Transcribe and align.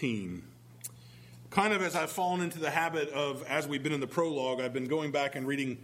13. 0.00 0.42
Kind 1.50 1.74
of 1.74 1.82
as 1.82 1.94
I've 1.94 2.10
fallen 2.10 2.40
into 2.40 2.58
the 2.58 2.70
habit 2.70 3.10
of, 3.10 3.44
as 3.46 3.68
we've 3.68 3.82
been 3.82 3.92
in 3.92 4.00
the 4.00 4.06
prologue, 4.06 4.58
I've 4.58 4.72
been 4.72 4.86
going 4.86 5.10
back 5.10 5.36
and 5.36 5.46
reading 5.46 5.76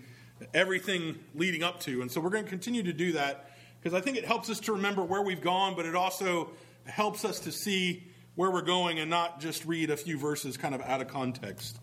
everything 0.55 1.19
leading 1.35 1.63
up 1.63 1.81
to. 1.81 2.01
And 2.01 2.11
so 2.11 2.23
we're 2.23 2.31
going 2.31 2.45
to 2.45 2.49
continue 2.49 2.83
to 2.85 2.95
do 2.95 3.13
that 3.13 3.51
because 3.79 3.93
I 3.93 4.01
think 4.01 4.17
it 4.17 4.25
helps 4.25 4.49
us 4.49 4.59
to 4.61 4.73
remember 4.73 5.05
where 5.05 5.21
we've 5.21 5.43
gone, 5.43 5.77
but 5.77 5.85
it 5.85 5.95
also 5.95 6.49
helps 6.87 7.27
us 7.27 7.41
to 7.41 7.53
see 7.53 8.05
where 8.37 8.51
we're 8.51 8.63
going 8.63 9.01
and 9.01 9.11
not 9.11 9.39
just 9.39 9.67
read 9.67 9.91
a 9.91 9.99
few 9.99 10.19
verses 10.19 10.57
kind 10.57 10.75
of 10.75 10.81
out 10.81 11.03
of 11.03 11.09
context. 11.09 11.79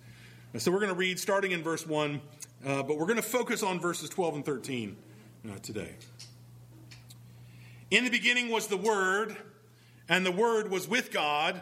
And 0.54 0.61
so 0.61 0.71
we're 0.71 0.79
going 0.79 0.91
to 0.91 0.97
read 0.97 1.20
starting 1.20 1.52
in 1.52 1.61
verse 1.61 1.86
1, 1.86 2.20
uh, 2.65 2.81
but 2.81 2.97
we're 2.97 3.05
going 3.05 3.18
to 3.18 3.21
focus 3.21 3.61
on 3.61 3.79
verses 3.79 4.09
12 4.09 4.36
and 4.38 4.45
13 4.45 4.97
uh, 5.45 5.59
today. 5.61 5.91
In 7.91 8.04
the 8.04 8.09
beginning 8.09 8.50
was 8.50 8.65
the 8.65 8.77
Word, 8.77 9.36
and 10.09 10.25
the 10.25 10.31
Word 10.31 10.71
was 10.71 10.88
with 10.88 11.11
God, 11.11 11.61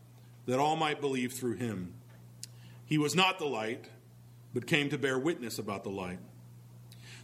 that 0.45 0.59
all 0.59 0.75
might 0.75 1.01
believe 1.01 1.33
through 1.33 1.55
him. 1.55 1.93
He 2.85 2.97
was 2.97 3.15
not 3.15 3.39
the 3.39 3.45
light, 3.45 3.85
but 4.53 4.67
came 4.67 4.89
to 4.89 4.97
bear 4.97 5.17
witness 5.17 5.59
about 5.59 5.83
the 5.83 5.89
light. 5.89 6.19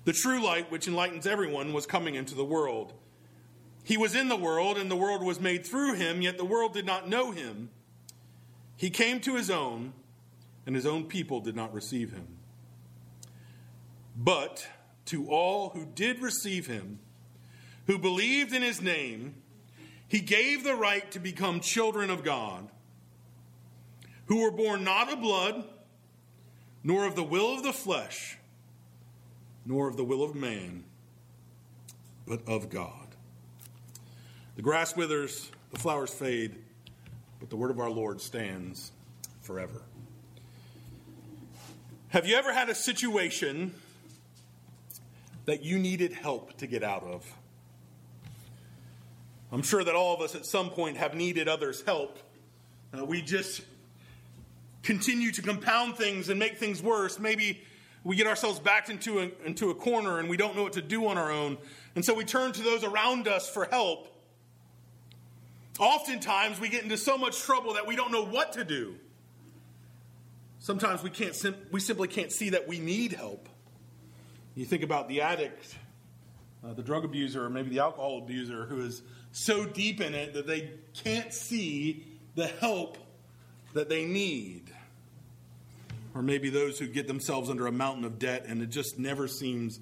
The 0.06 0.14
true 0.14 0.42
light, 0.42 0.72
which 0.72 0.88
enlightens 0.88 1.28
everyone, 1.28 1.74
was 1.74 1.86
coming 1.86 2.16
into 2.16 2.36
the 2.36 2.46
world. 2.46 2.94
He 3.84 3.98
was 3.98 4.16
in 4.16 4.30
the 4.30 4.38
world, 4.38 4.78
and 4.78 4.90
the 4.90 4.96
world 4.96 5.24
was 5.24 5.40
made 5.40 5.66
through 5.66 5.96
him, 5.96 6.22
yet 6.22 6.38
the 6.38 6.46
world 6.46 6.74
did 6.74 6.86
not 6.86 7.10
know 7.10 7.32
him. 7.32 7.70
He 8.78 8.90
came 8.90 9.20
to 9.22 9.36
his 9.36 9.50
own, 9.50 9.94
and 10.66 10.76
his 10.76 10.86
own 10.86 11.06
people 11.06 11.42
did 11.42 11.56
not 11.56 11.74
receive 11.74 12.14
him. 12.14 12.28
But 14.16 14.68
to 15.08 15.28
all 15.30 15.70
who 15.70 15.86
did 15.86 16.22
receive 16.22 16.68
him, 16.68 17.00
who 17.88 17.98
believed 17.98 18.54
in 18.54 18.62
his 18.62 18.82
name, 18.82 19.36
he 20.08 20.20
gave 20.20 20.64
the 20.64 20.76
right 20.76 21.10
to 21.12 21.20
become 21.20 21.60
children 21.60 22.10
of 22.10 22.24
God 22.24 22.70
who 24.28 24.44
were 24.44 24.52
born 24.52 24.84
not 24.84 25.12
of 25.12 25.20
blood, 25.20 25.64
nor 26.84 27.06
of 27.06 27.16
the 27.16 27.24
will 27.24 27.54
of 27.54 27.64
the 27.64 27.74
flesh, 27.74 28.38
nor 29.66 29.88
of 29.88 29.98
the 29.98 30.04
will 30.04 30.24
of 30.24 30.36
man, 30.36 30.84
but 32.28 32.42
of 32.48 32.70
God. 32.70 33.08
The 34.56 34.62
grass 34.62 34.96
withers, 34.96 35.52
the 35.72 35.80
flowers 35.80 36.14
fade, 36.14 36.56
but 37.40 37.50
the 37.50 37.56
word 37.56 37.72
of 37.72 37.80
our 37.80 37.90
Lord 37.90 38.22
stands 38.22 38.92
forever. 39.42 39.82
Have 42.10 42.26
you 42.26 42.36
ever 42.36 42.54
had 42.54 42.70
a 42.70 42.76
situation 42.76 43.74
that 45.46 45.64
you 45.64 45.78
needed 45.78 46.14
help 46.14 46.58
to 46.58 46.68
get 46.68 46.84
out 46.84 47.04
of? 47.04 47.26
I'm 49.52 49.62
sure 49.62 49.84
that 49.84 49.96
all 49.96 50.16
of 50.16 50.22
us 50.22 50.36
at 50.36 50.46
some 50.46 50.70
point 50.70 50.98
have 50.98 51.14
needed 51.14 51.48
others' 51.48 51.82
help. 51.82 52.18
Uh, 52.98 53.06
we 53.06 53.22
just 53.22 53.62
continue 54.88 55.34
to 55.34 55.42
compound 55.42 55.98
things 55.98 56.30
and 56.30 56.40
make 56.40 56.58
things 56.58 56.82
worse. 56.82 57.20
Maybe 57.20 57.62
we 58.06 58.16
get 58.16 58.26
ourselves 58.26 58.58
backed 58.58 58.90
into 58.90 59.20
a, 59.20 59.30
into 59.46 59.70
a 59.70 59.76
corner 59.76 60.18
and 60.18 60.30
we 60.30 60.38
don't 60.38 60.56
know 60.56 60.64
what 60.64 60.74
to 60.74 60.82
do 60.82 61.08
on 61.08 61.18
our 61.18 61.30
own. 61.30 61.58
And 61.96 62.06
so 62.06 62.14
we 62.14 62.24
turn 62.24 62.54
to 62.54 62.64
those 62.64 62.86
around 62.86 63.28
us 63.28 63.50
for 63.50 63.66
help. 63.66 64.08
Oftentimes 65.78 66.62
we 66.62 66.70
get 66.70 66.84
into 66.84 66.96
so 66.96 67.18
much 67.18 67.38
trouble 67.42 67.74
that 67.74 67.86
we 67.86 67.98
don't 67.98 68.14
know 68.14 68.24
what 68.24 68.54
to 68.54 68.64
do. 68.64 68.96
Sometimes 70.60 71.04
we 71.04 71.10
can't 71.10 71.36
sim- 71.36 71.58
we 71.70 71.82
simply 71.82 72.08
can't 72.08 72.32
see 72.32 72.52
that 72.52 72.66
we 72.66 72.80
need 72.80 73.12
help. 73.12 73.50
You 74.56 74.64
think 74.64 74.84
about 74.84 75.10
the 75.10 75.22
addict, 75.22 75.76
uh, 76.66 76.74
the 76.74 76.82
drug 76.82 77.04
abuser, 77.04 77.44
or 77.44 77.50
maybe 77.50 77.70
the 77.70 77.80
alcohol 77.80 78.20
abuser 78.20 78.66
who 78.66 78.80
is 78.80 79.02
so 79.34 79.66
deep 79.66 80.00
in 80.00 80.16
it 80.16 80.34
that 80.34 80.48
they 80.48 80.72
can't 80.94 81.34
see 81.34 82.06
the 82.36 82.48
help 82.48 82.98
that 83.74 83.90
they 83.90 84.06
need 84.06 84.72
or 86.18 86.24
maybe 86.24 86.50
those 86.50 86.80
who 86.80 86.88
get 86.88 87.08
themselves 87.08 87.48
under 87.48 87.68
a 87.68 87.72
mountain 87.72 88.04
of 88.04 88.18
debt 88.18 88.46
and 88.48 88.64
it 88.64 88.72
just 88.72 88.98
never 88.98 89.28
seems 89.28 89.80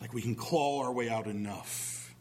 like 0.00 0.12
we 0.12 0.20
can 0.20 0.34
claw 0.34 0.82
our 0.82 0.92
way 0.92 1.08
out 1.08 1.28
enough. 1.28 2.12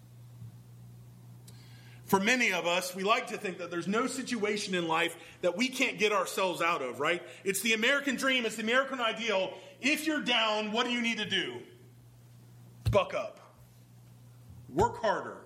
For 2.06 2.20
many 2.20 2.54
of 2.54 2.68
us, 2.68 2.96
we 2.96 3.04
like 3.04 3.28
to 3.28 3.38
think 3.38 3.58
that 3.58 3.72
there's 3.72 3.88
no 3.88 4.06
situation 4.06 4.76
in 4.76 4.88
life 4.88 5.18
that 5.42 5.58
we 5.58 5.70
can't 5.70 5.98
get 5.98 6.12
ourselves 6.12 6.62
out 6.62 6.84
of, 6.84 7.00
right? 7.00 7.24
It's 7.44 7.62
the 7.62 7.74
American 7.74 8.16
dream, 8.16 8.46
it's 8.46 8.58
the 8.58 8.62
American 8.62 9.00
ideal. 9.00 9.52
If 9.82 10.06
you're 10.06 10.22
down, 10.22 10.72
what 10.72 10.86
do 10.86 10.92
you 10.92 11.02
need 11.02 11.18
to 11.18 11.28
do? 11.28 11.56
Buck 12.92 13.16
up, 13.16 13.40
work 14.72 15.02
harder, 15.02 15.38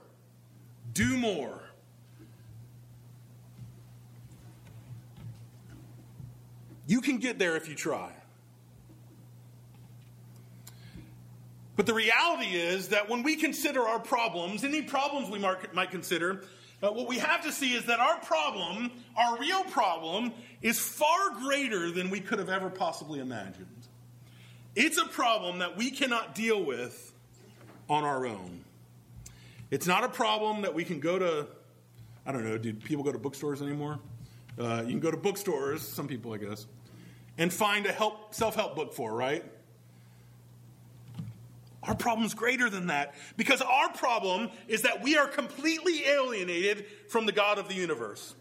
do 0.91 1.15
more. 1.17 1.61
You 6.91 6.99
can 6.99 7.19
get 7.19 7.39
there 7.39 7.55
if 7.55 7.69
you 7.69 7.75
try. 7.75 8.11
But 11.77 11.85
the 11.85 11.93
reality 11.93 12.53
is 12.53 12.89
that 12.89 13.07
when 13.07 13.23
we 13.23 13.37
consider 13.37 13.87
our 13.87 13.97
problems, 13.97 14.65
any 14.65 14.81
problems 14.81 15.29
we 15.29 15.39
might 15.39 15.89
consider, 15.89 16.43
uh, 16.83 16.91
what 16.91 17.07
we 17.07 17.17
have 17.17 17.43
to 17.43 17.53
see 17.53 17.75
is 17.75 17.85
that 17.85 18.01
our 18.01 18.17
problem, 18.17 18.91
our 19.15 19.39
real 19.39 19.63
problem, 19.63 20.33
is 20.61 20.81
far 20.81 21.29
greater 21.39 21.91
than 21.91 22.09
we 22.09 22.19
could 22.19 22.39
have 22.39 22.49
ever 22.49 22.69
possibly 22.69 23.21
imagined. 23.21 23.67
It's 24.75 24.97
a 24.97 25.05
problem 25.05 25.59
that 25.59 25.77
we 25.77 25.91
cannot 25.91 26.35
deal 26.35 26.61
with 26.61 27.13
on 27.89 28.03
our 28.03 28.25
own. 28.25 28.65
It's 29.69 29.87
not 29.87 30.03
a 30.03 30.09
problem 30.09 30.63
that 30.63 30.73
we 30.73 30.83
can 30.83 30.99
go 30.99 31.17
to, 31.17 31.47
I 32.25 32.33
don't 32.33 32.43
know, 32.43 32.57
do 32.57 32.73
people 32.73 33.05
go 33.05 33.13
to 33.13 33.17
bookstores 33.17 33.61
anymore? 33.61 33.97
Uh, 34.59 34.81
you 34.83 34.89
can 34.89 34.99
go 34.99 35.09
to 35.09 35.15
bookstores, 35.15 35.81
some 35.81 36.09
people, 36.09 36.33
I 36.33 36.37
guess, 36.37 36.67
and 37.37 37.51
find 37.51 37.85
a 37.85 37.91
help, 37.91 38.33
self-help 38.33 38.75
book 38.75 38.93
for, 38.93 39.13
right? 39.13 39.43
Our 41.83 41.95
problem's 41.95 42.33
greater 42.33 42.69
than 42.69 42.87
that 42.87 43.15
because 43.37 43.61
our 43.61 43.89
problem 43.93 44.49
is 44.67 44.83
that 44.83 45.01
we 45.01 45.17
are 45.17 45.27
completely 45.27 46.05
alienated 46.05 46.85
from 47.07 47.25
the 47.25 47.31
God 47.31 47.57
of 47.57 47.67
the 47.67 47.73
universe. 47.73 48.35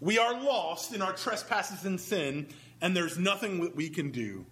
We 0.00 0.18
are 0.18 0.34
lost 0.34 0.94
in 0.94 1.02
our 1.02 1.12
trespasses 1.12 1.84
and 1.84 2.00
sin, 2.00 2.48
and 2.80 2.96
there's 2.96 3.18
nothing 3.18 3.62
that 3.62 3.74
we 3.74 3.88
can 3.88 4.10
do 4.10 4.46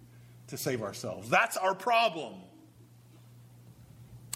to 0.47 0.57
save 0.57 0.81
ourselves. 0.81 1.29
That's 1.29 1.55
our 1.55 1.75
problem. 1.75 2.33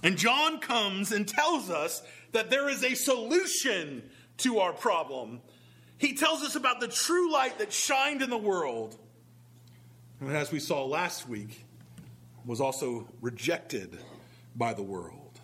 And 0.02 0.18
John 0.18 0.60
comes 0.60 1.12
and 1.12 1.28
tells 1.28 1.70
us 1.70 2.02
that 2.32 2.50
there 2.50 2.70
is 2.70 2.84
a 2.84 2.96
solution 2.96 4.10
to 4.38 4.60
our 4.60 4.72
problem. 4.72 5.42
He 5.98 6.14
tells 6.14 6.42
us 6.42 6.56
about 6.56 6.80
the 6.80 6.88
true 6.88 7.32
light 7.32 7.60
that 7.60 7.74
shined 7.74 8.22
in 8.22 8.30
the 8.30 8.38
world 8.38 8.98
and 10.22 10.36
as 10.36 10.52
we 10.52 10.60
saw 10.60 10.86
last 10.86 11.28
week, 11.28 11.66
was 12.46 12.62
also 12.62 13.08
rejected 13.22 13.98
by 14.56 14.74
the 14.74 14.84
world. 14.84 15.40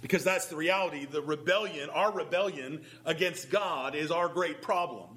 Because 0.00 0.24
that's 0.24 0.46
the 0.46 0.56
reality. 0.56 1.06
The 1.06 1.22
rebellion, 1.22 1.88
our 1.90 2.12
rebellion 2.12 2.82
against 3.04 3.50
God, 3.50 3.94
is 3.94 4.10
our 4.10 4.28
great 4.28 4.60
problem. 4.60 5.08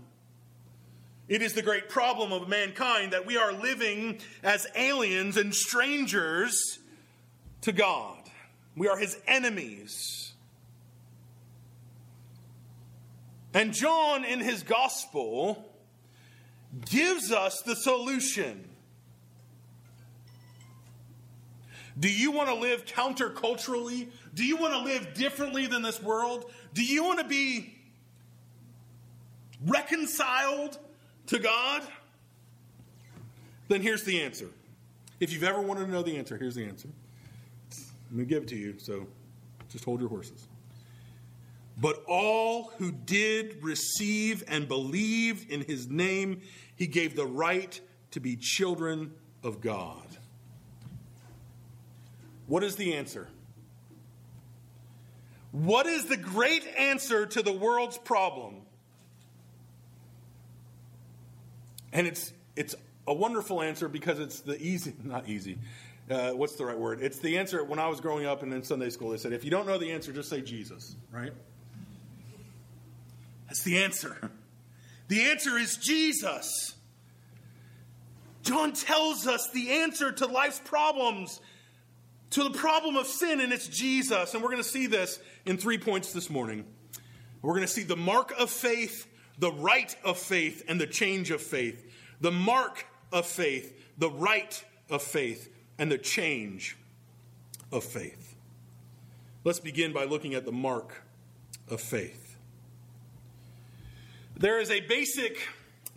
It 1.28 1.41
is 1.41 1.53
the 1.53 1.62
great 1.62 1.90
problem 1.90 2.31
of 2.31 2.47
mankind 2.47 3.11
that 3.11 3.26
we 3.26 3.35
are 3.35 3.52
living 3.52 4.20
as 4.43 4.66
aliens 4.76 5.35
and 5.35 5.53
strangers 5.53 6.79
to 7.61 7.73
God. 7.73 8.17
We 8.78 8.87
are 8.87 8.97
his 8.97 9.17
enemies. 9.28 10.31
And 13.53 13.73
John, 13.73 14.23
in 14.23 14.40
his 14.40 14.64
gospel, 14.64 15.66
gives 16.90 17.31
us 17.31 17.61
the 17.61 17.75
solution. 17.75 18.67
Do 21.99 22.11
you 22.11 22.31
want 22.31 22.49
to 22.49 22.55
live 22.55 22.85
counterculturally? 22.85 24.09
Do 24.34 24.46
you 24.46 24.58
want 24.58 24.73
to 24.73 24.79
live 24.79 25.14
differently 25.14 25.66
than 25.66 25.81
this 25.81 26.02
world? 26.02 26.52
Do 26.73 26.84
you 26.84 27.03
want 27.03 27.19
to 27.19 27.25
be 27.25 27.73
reconciled 29.66 30.78
to 31.28 31.40
God? 31.40 31.81
Then 33.67 33.81
here's 33.81 34.03
the 34.03 34.22
answer. 34.22 34.47
If 35.19 35.34
you've 35.34 35.43
ever 35.43 35.59
wanted 35.59 35.87
to 35.87 35.91
know 35.91 36.03
the 36.03 36.17
answer, 36.17 36.37
here's 36.37 36.55
the 36.55 36.66
answer. 36.66 36.90
I'm 38.09 38.17
going 38.17 38.28
to 38.28 38.34
give 38.34 38.43
it 38.43 38.49
to 38.49 38.55
you, 38.55 38.75
so 38.78 39.08
just 39.69 39.84
hold 39.84 39.99
your 39.99 40.09
horses. 40.09 40.47
But 41.79 42.03
all 42.08 42.72
who 42.78 42.91
did 42.91 43.64
receive 43.64 44.44
and 44.47 44.68
believe 44.68 45.46
in 45.50 45.62
his 45.62 45.88
name, 45.88 46.41
he 46.76 46.88
gave 46.88 47.16
the 47.16 47.26
right 47.26 47.79
to 48.12 48.20
be 48.20 48.35
children 48.35 49.14
of 49.44 49.62
God. 49.62 50.06
What 52.47 52.64
is 52.64 52.78
the 52.78 52.96
answer? 52.96 53.28
What 55.52 55.85
is 55.85 56.06
the 56.06 56.18
great 56.18 56.66
answer 56.78 57.26
to 57.26 57.41
the 57.41 57.52
world's 57.52 57.97
problem? 57.97 58.56
And 61.94 62.08
it's, 62.08 62.34
it's 62.56 62.76
a 63.06 63.14
wonderful 63.14 63.62
answer 63.62 63.88
because 63.88 64.20
it's 64.20 64.41
the 64.41 64.59
easy, 64.62 64.94
not 65.03 65.29
easy, 65.29 65.58
uh, 66.09 66.32
what's 66.32 66.56
the 66.56 66.66
right 66.66 66.78
word? 66.78 67.02
It's 67.02 67.20
the 67.20 67.38
answer 67.38 67.64
when 67.64 67.79
I 67.79 67.88
was 67.88 68.02
growing 68.02 68.26
up 68.26 68.41
and 68.41 68.53
in 68.53 68.64
Sunday 68.64 68.90
school. 68.90 69.09
They 69.12 69.18
said, 69.18 69.34
if 69.34 69.44
you 69.44 69.52
don't 69.52 69.68
know 69.68 69.78
the 69.78 69.91
answer, 69.91 70.12
just 70.12 70.29
say 70.29 70.41
Jesus, 70.41 70.96
right? 71.12 71.34
That's 73.47 73.64
the 73.64 73.84
answer. 73.84 74.32
The 75.08 75.22
answer 75.22 75.58
is 75.58 75.78
Jesus. 75.78 76.76
John 78.44 78.73
tells 78.73 79.28
us 79.28 79.49
the 79.53 79.72
answer 79.72 80.11
to 80.11 80.26
life's 80.26 80.59
problems, 80.59 81.41
to 82.32 82.44
the 82.44 82.52
problem 82.52 82.96
of 82.96 83.08
sin, 83.08 83.40
and 83.40 83.52
it's 83.52 83.67
Jesus. 83.67 84.34
And 84.34 84.44
we're 84.44 84.49
going 84.49 84.64
to 84.64 84.70
see 84.70 84.88
this 84.88 85.20
in 85.46 85.58
three 85.58 85.78
points 85.78 86.14
this 86.14 86.29
morning. 86.29 86.66
We're 87.41 87.53
going 87.53 87.66
to 87.66 87.72
see 87.72 87.84
the 87.84 87.96
mark 87.96 88.34
of 88.38 88.49
faith, 88.49 89.08
the 89.38 89.52
right 89.52 89.96
of 90.03 90.17
faith, 90.17 90.64
and 90.67 90.79
the 90.79 90.88
change 90.88 91.32
of 91.32 91.41
faith. 91.41 91.84
The 92.20 92.32
mark 92.32 92.85
of 93.11 93.26
faith, 93.26 93.78
the 93.97 94.09
right 94.09 94.64
of 94.90 95.02
faith, 95.02 95.50
and 95.78 95.91
the 95.91 95.97
change 95.97 96.78
of 97.72 97.84
faith. 97.84 98.35
Let's 99.43 99.59
begin 99.59 99.93
by 99.93 100.03
looking 100.03 100.34
at 100.34 100.46
the 100.46 100.52
mark 100.52 101.03
of 101.70 101.79
faith. 101.79 102.27
There 104.39 104.59
is 104.59 104.69
a 104.69 104.81
basic 104.81 105.37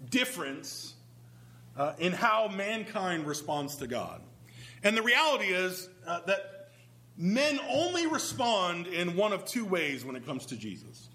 difference 0.08 0.94
uh, 1.76 1.92
in 1.98 2.12
how 2.12 2.48
mankind 2.48 3.26
responds 3.26 3.76
to 3.76 3.86
God. 3.86 4.20
And 4.82 4.96
the 4.96 5.02
reality 5.02 5.46
is 5.46 5.88
uh, 6.06 6.20
that 6.26 6.70
men 7.16 7.60
only 7.68 8.06
respond 8.06 8.86
in 8.86 9.16
one 9.16 9.32
of 9.32 9.44
two 9.44 9.64
ways 9.64 10.04
when 10.04 10.16
it 10.16 10.24
comes 10.24 10.46
to 10.46 10.56
Jesus 10.56 11.10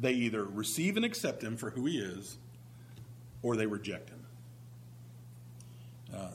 they 0.00 0.12
either 0.12 0.44
receive 0.44 0.96
and 0.96 1.04
accept 1.04 1.42
him 1.42 1.56
for 1.56 1.70
who 1.70 1.86
he 1.86 1.98
is, 1.98 2.38
or 3.42 3.56
they 3.56 3.66
reject 3.66 4.08
him. 4.08 4.26
Uh, 6.14 6.30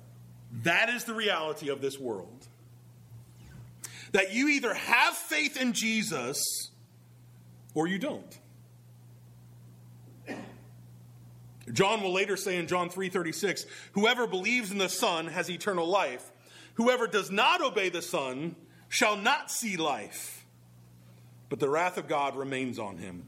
that 0.63 0.89
is 0.89 1.04
the 1.04 1.13
reality 1.13 1.69
of 1.69 1.81
this 1.81 2.00
world. 2.00 2.48
That 4.12 4.33
you 4.33 4.50
either 4.50 4.74
have 4.74 5.16
faith 5.16 5.60
in 5.60 5.74
Jesus 5.74 6.69
or 7.74 7.88
you 7.88 8.00
don't. 8.00 8.39
John 11.72 12.02
will 12.04 12.14
later 12.14 12.38
say 12.38 12.58
in 12.58 12.68
John 12.68 12.90
3:36, 12.90 13.66
"Whoever 13.94 14.28
believes 14.28 14.72
in 14.72 14.78
the 14.78 14.90
Son 14.90 15.28
has 15.28 15.50
eternal 15.50 15.88
life. 15.88 16.32
Whoever 16.76 17.08
does 17.08 17.32
not 17.32 17.62
obey 17.62 17.90
the 17.90 18.02
Son 18.02 18.56
shall 18.88 19.18
not 19.18 19.50
see 19.50 19.78
life, 19.78 20.46
but 21.50 21.60
the 21.60 21.70
wrath 21.70 21.98
of 21.98 22.08
God 22.08 22.36
remains 22.36 22.78
on 22.78 22.98
him." 22.98 23.26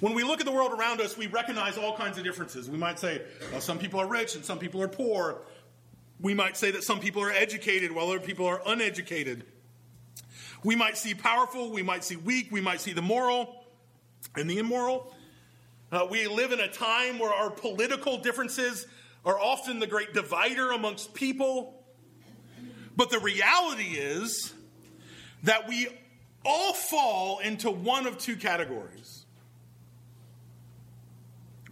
When 0.00 0.12
we 0.12 0.24
look 0.24 0.40
at 0.40 0.46
the 0.46 0.52
world 0.52 0.72
around 0.72 1.00
us, 1.00 1.16
we 1.16 1.26
recognize 1.26 1.78
all 1.78 1.96
kinds 1.96 2.18
of 2.18 2.24
differences. 2.24 2.68
We 2.68 2.76
might 2.76 2.98
say, 2.98 3.22
well, 3.50 3.62
some 3.62 3.78
people 3.78 3.98
are 3.98 4.06
rich 4.06 4.34
and 4.34 4.44
some 4.44 4.58
people 4.58 4.82
are 4.82 4.88
poor. 4.88 5.46
We 6.20 6.34
might 6.34 6.58
say 6.58 6.70
that 6.72 6.84
some 6.84 7.00
people 7.00 7.22
are 7.22 7.30
educated 7.30 7.92
while 7.92 8.08
other 8.08 8.20
people 8.20 8.46
are 8.46 8.60
uneducated. 8.66 9.46
We 10.62 10.76
might 10.76 10.98
see 10.98 11.14
powerful, 11.14 11.70
we 11.70 11.82
might 11.82 12.04
see 12.04 12.16
weak, 12.16 12.48
we 12.50 12.60
might 12.60 12.82
see 12.82 12.92
the 12.92 13.00
moral 13.00 13.64
and 14.34 14.50
the 14.50 14.58
immoral. 14.58 15.15
Uh, 15.92 16.06
we 16.10 16.26
live 16.26 16.52
in 16.52 16.60
a 16.60 16.68
time 16.68 17.18
where 17.18 17.32
our 17.32 17.50
political 17.50 18.18
differences 18.18 18.86
are 19.24 19.38
often 19.38 19.78
the 19.78 19.86
great 19.86 20.12
divider 20.12 20.72
amongst 20.72 21.14
people. 21.14 21.84
But 22.96 23.10
the 23.10 23.18
reality 23.18 23.96
is 23.96 24.52
that 25.44 25.68
we 25.68 25.88
all 26.44 26.72
fall 26.72 27.38
into 27.38 27.70
one 27.70 28.06
of 28.06 28.18
two 28.18 28.36
categories. 28.36 29.24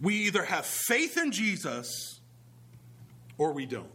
We 0.01 0.15
either 0.25 0.43
have 0.43 0.65
faith 0.65 1.17
in 1.17 1.31
Jesus 1.31 2.19
or 3.37 3.53
we 3.53 3.65
don't. 3.65 3.89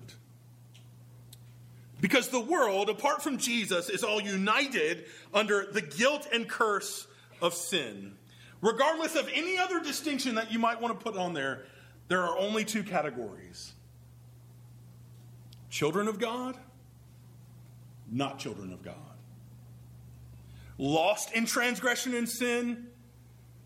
Because 2.01 2.29
the 2.29 2.41
world, 2.41 2.89
apart 2.89 3.23
from 3.23 3.37
Jesus, 3.39 3.91
is 3.91 4.03
all 4.03 4.21
united 4.21 5.05
under 5.35 5.67
the 5.71 5.83
guilt 5.83 6.27
and 6.33 6.49
curse 6.49 7.07
of 7.43 7.55
sin. 7.55 8.17
Regardless 8.61 9.17
of 9.17 9.29
any 9.35 9.59
other 9.59 9.81
distinction 9.81 10.35
that 10.35 10.53
you 10.53 10.59
might 10.59 10.81
want 10.81 10.99
to 10.99 11.03
put 11.03 11.19
on 11.19 11.33
there, 11.33 11.65
there 12.09 12.23
are 12.23 12.39
only 12.39 12.65
two 12.65 12.83
categories 12.83 13.73
children 15.71 16.09
of 16.09 16.19
God, 16.19 16.57
not 18.11 18.39
children 18.39 18.73
of 18.73 18.83
God. 18.83 18.97
Lost 20.79 21.33
in 21.33 21.47
transgression 21.47 22.15
and 22.15 22.29
sin, 22.29 22.89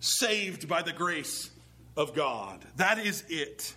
saved 0.01 0.69
by 0.69 0.83
the 0.83 0.93
grace 0.93 1.51
of 1.97 2.15
God. 2.15 2.65
That 2.77 2.99
is 2.99 3.25
it. 3.29 3.75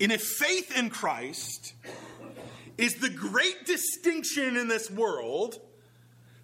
And 0.00 0.12
if 0.12 0.22
faith 0.22 0.76
in 0.76 0.90
Christ 0.90 1.74
is 2.76 2.96
the 2.96 3.08
great 3.08 3.64
distinction 3.64 4.56
in 4.56 4.68
this 4.68 4.90
world, 4.90 5.58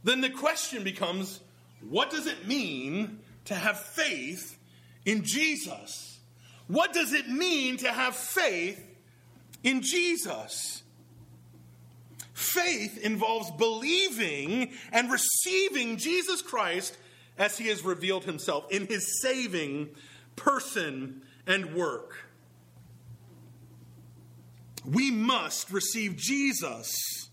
then 0.04 0.20
the 0.20 0.30
question 0.30 0.84
becomes 0.84 1.40
what 1.88 2.10
does 2.10 2.26
it 2.26 2.46
mean 2.46 3.20
to 3.46 3.54
have 3.54 3.80
faith 3.80 4.58
in 5.04 5.22
Jesus? 5.24 6.20
What 6.66 6.92
does 6.92 7.12
it 7.12 7.28
mean 7.28 7.78
to 7.78 7.90
have 7.90 8.14
faith 8.14 8.80
in 9.62 9.82
Jesus? 9.82 10.82
Faith 12.32 12.98
involves 12.98 13.50
believing 13.52 14.72
and 14.92 15.10
receiving 15.10 15.96
Jesus 15.96 16.42
Christ 16.42 16.96
as 17.38 17.58
he 17.58 17.68
has 17.68 17.84
revealed 17.84 18.24
himself 18.24 18.70
in 18.70 18.86
his 18.86 19.20
saving 19.20 19.90
person 20.36 21.22
and 21.46 21.74
work. 21.74 22.24
We 24.84 25.10
must 25.10 25.70
receive 25.70 26.16
Jesus 26.16 27.29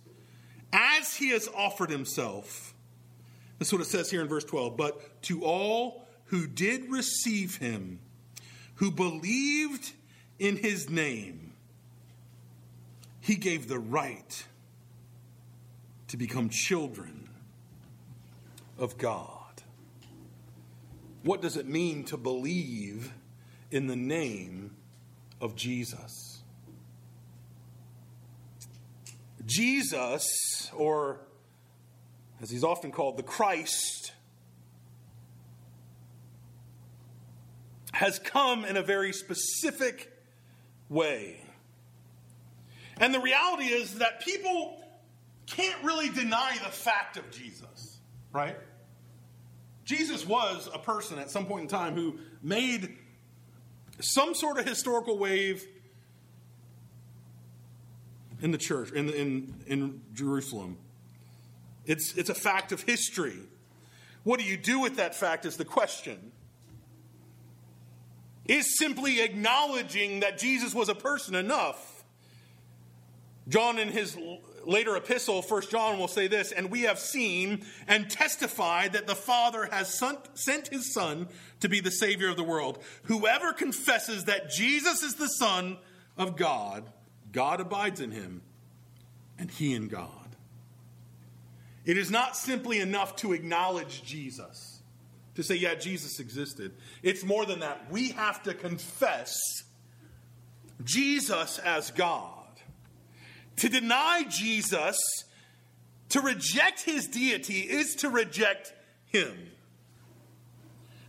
as 0.73 1.15
he 1.15 1.29
has 1.29 1.47
offered 1.55 1.89
himself. 1.89 2.73
That's 3.59 3.71
what 3.71 3.81
it 3.81 3.85
says 3.85 4.11
here 4.11 4.21
in 4.21 4.27
verse 4.27 4.43
12. 4.43 4.77
But 4.77 5.21
to 5.23 5.43
all 5.43 6.07
who 6.25 6.47
did 6.47 6.89
receive 6.89 7.57
him, 7.57 7.99
who 8.75 8.91
believed 8.91 9.91
in 10.39 10.57
his 10.57 10.89
name, 10.89 11.53
he 13.19 13.35
gave 13.35 13.67
the 13.67 13.79
right 13.79 14.45
to 16.09 16.17
become 16.17 16.49
children 16.49 17.29
of 18.77 18.97
God. 18.97 19.33
What 21.23 21.41
does 21.41 21.57
it 21.57 21.67
mean 21.67 22.05
to 22.05 22.17
believe 22.17 23.11
in 23.71 23.87
the 23.87 23.95
name 23.95 24.75
of 25.41 25.55
Jesus? 25.55 26.36
Jesus, 29.47 30.69
or 30.75 31.21
as 32.41 32.49
he's 32.51 32.63
often 32.63 32.91
called, 32.91 33.17
the 33.17 33.23
Christ, 33.23 34.11
has 37.93 38.19
come 38.19 38.65
in 38.65 38.77
a 38.77 38.83
very 38.83 39.11
specific 39.13 40.11
way. 40.89 41.41
And 42.99 43.13
the 43.13 43.19
reality 43.19 43.65
is 43.65 43.95
that 43.95 44.21
people 44.21 44.83
can't 45.47 45.83
really 45.83 46.09
deny 46.09 46.57
the 46.63 46.69
fact 46.69 47.17
of 47.17 47.31
Jesus, 47.31 47.99
right? 48.33 48.57
Jesus 49.85 50.25
was 50.27 50.69
a 50.73 50.79
person 50.79 51.17
at 51.19 51.31
some 51.31 51.45
point 51.45 51.63
in 51.63 51.67
time 51.69 51.95
who 51.95 52.19
made 52.43 52.97
some 53.99 54.35
sort 54.35 54.59
of 54.59 54.67
historical 54.67 55.17
wave 55.17 55.65
in 58.41 58.51
the 58.51 58.57
church, 58.57 58.91
in, 58.91 59.09
in, 59.09 59.53
in 59.67 60.01
Jerusalem. 60.13 60.77
It's, 61.85 62.15
it's 62.15 62.29
a 62.29 62.35
fact 62.35 62.71
of 62.71 62.81
history. 62.81 63.39
What 64.23 64.39
do 64.39 64.45
you 64.45 64.57
do 64.57 64.79
with 64.79 64.97
that 64.97 65.15
fact 65.15 65.45
is 65.45 65.57
the 65.57 65.65
question. 65.65 66.31
Is 68.45 68.77
simply 68.77 69.21
acknowledging 69.21 70.21
that 70.21 70.37
Jesus 70.37 70.73
was 70.73 70.89
a 70.89 70.95
person 70.95 71.35
enough? 71.35 72.03
John, 73.47 73.79
in 73.79 73.89
his 73.89 74.17
later 74.65 74.95
epistle, 74.97 75.41
1 75.41 75.61
John, 75.69 75.97
will 75.97 76.09
say 76.09 76.27
this 76.27 76.51
And 76.51 76.69
we 76.69 76.81
have 76.81 76.99
seen 76.99 77.65
and 77.87 78.09
testified 78.09 78.93
that 78.93 79.07
the 79.07 79.15
Father 79.15 79.67
has 79.71 79.97
sent 80.33 80.67
his 80.67 80.93
Son 80.93 81.27
to 81.61 81.69
be 81.69 81.79
the 81.79 81.91
Savior 81.91 82.29
of 82.29 82.37
the 82.37 82.43
world. 82.43 82.83
Whoever 83.03 83.53
confesses 83.53 84.25
that 84.25 84.49
Jesus 84.49 85.03
is 85.03 85.15
the 85.15 85.27
Son 85.27 85.77
of 86.17 86.35
God 86.35 86.83
God 87.31 87.59
abides 87.59 87.99
in 87.99 88.11
him, 88.11 88.41
and 89.37 89.51
he 89.51 89.73
in 89.73 89.87
God. 89.87 90.09
It 91.85 91.97
is 91.97 92.11
not 92.11 92.35
simply 92.35 92.79
enough 92.79 93.15
to 93.17 93.33
acknowledge 93.33 94.03
Jesus, 94.03 94.81
to 95.35 95.43
say, 95.43 95.55
yeah, 95.55 95.75
Jesus 95.75 96.19
existed. 96.19 96.73
It's 97.01 97.23
more 97.23 97.45
than 97.45 97.59
that. 97.61 97.89
We 97.89 98.09
have 98.09 98.43
to 98.43 98.53
confess 98.53 99.37
Jesus 100.83 101.59
as 101.59 101.91
God. 101.91 102.43
To 103.57 103.69
deny 103.69 104.25
Jesus, 104.29 104.97
to 106.09 106.21
reject 106.21 106.81
his 106.81 107.07
deity, 107.07 107.61
is 107.61 107.95
to 107.95 108.09
reject 108.09 108.73
him. 109.05 109.51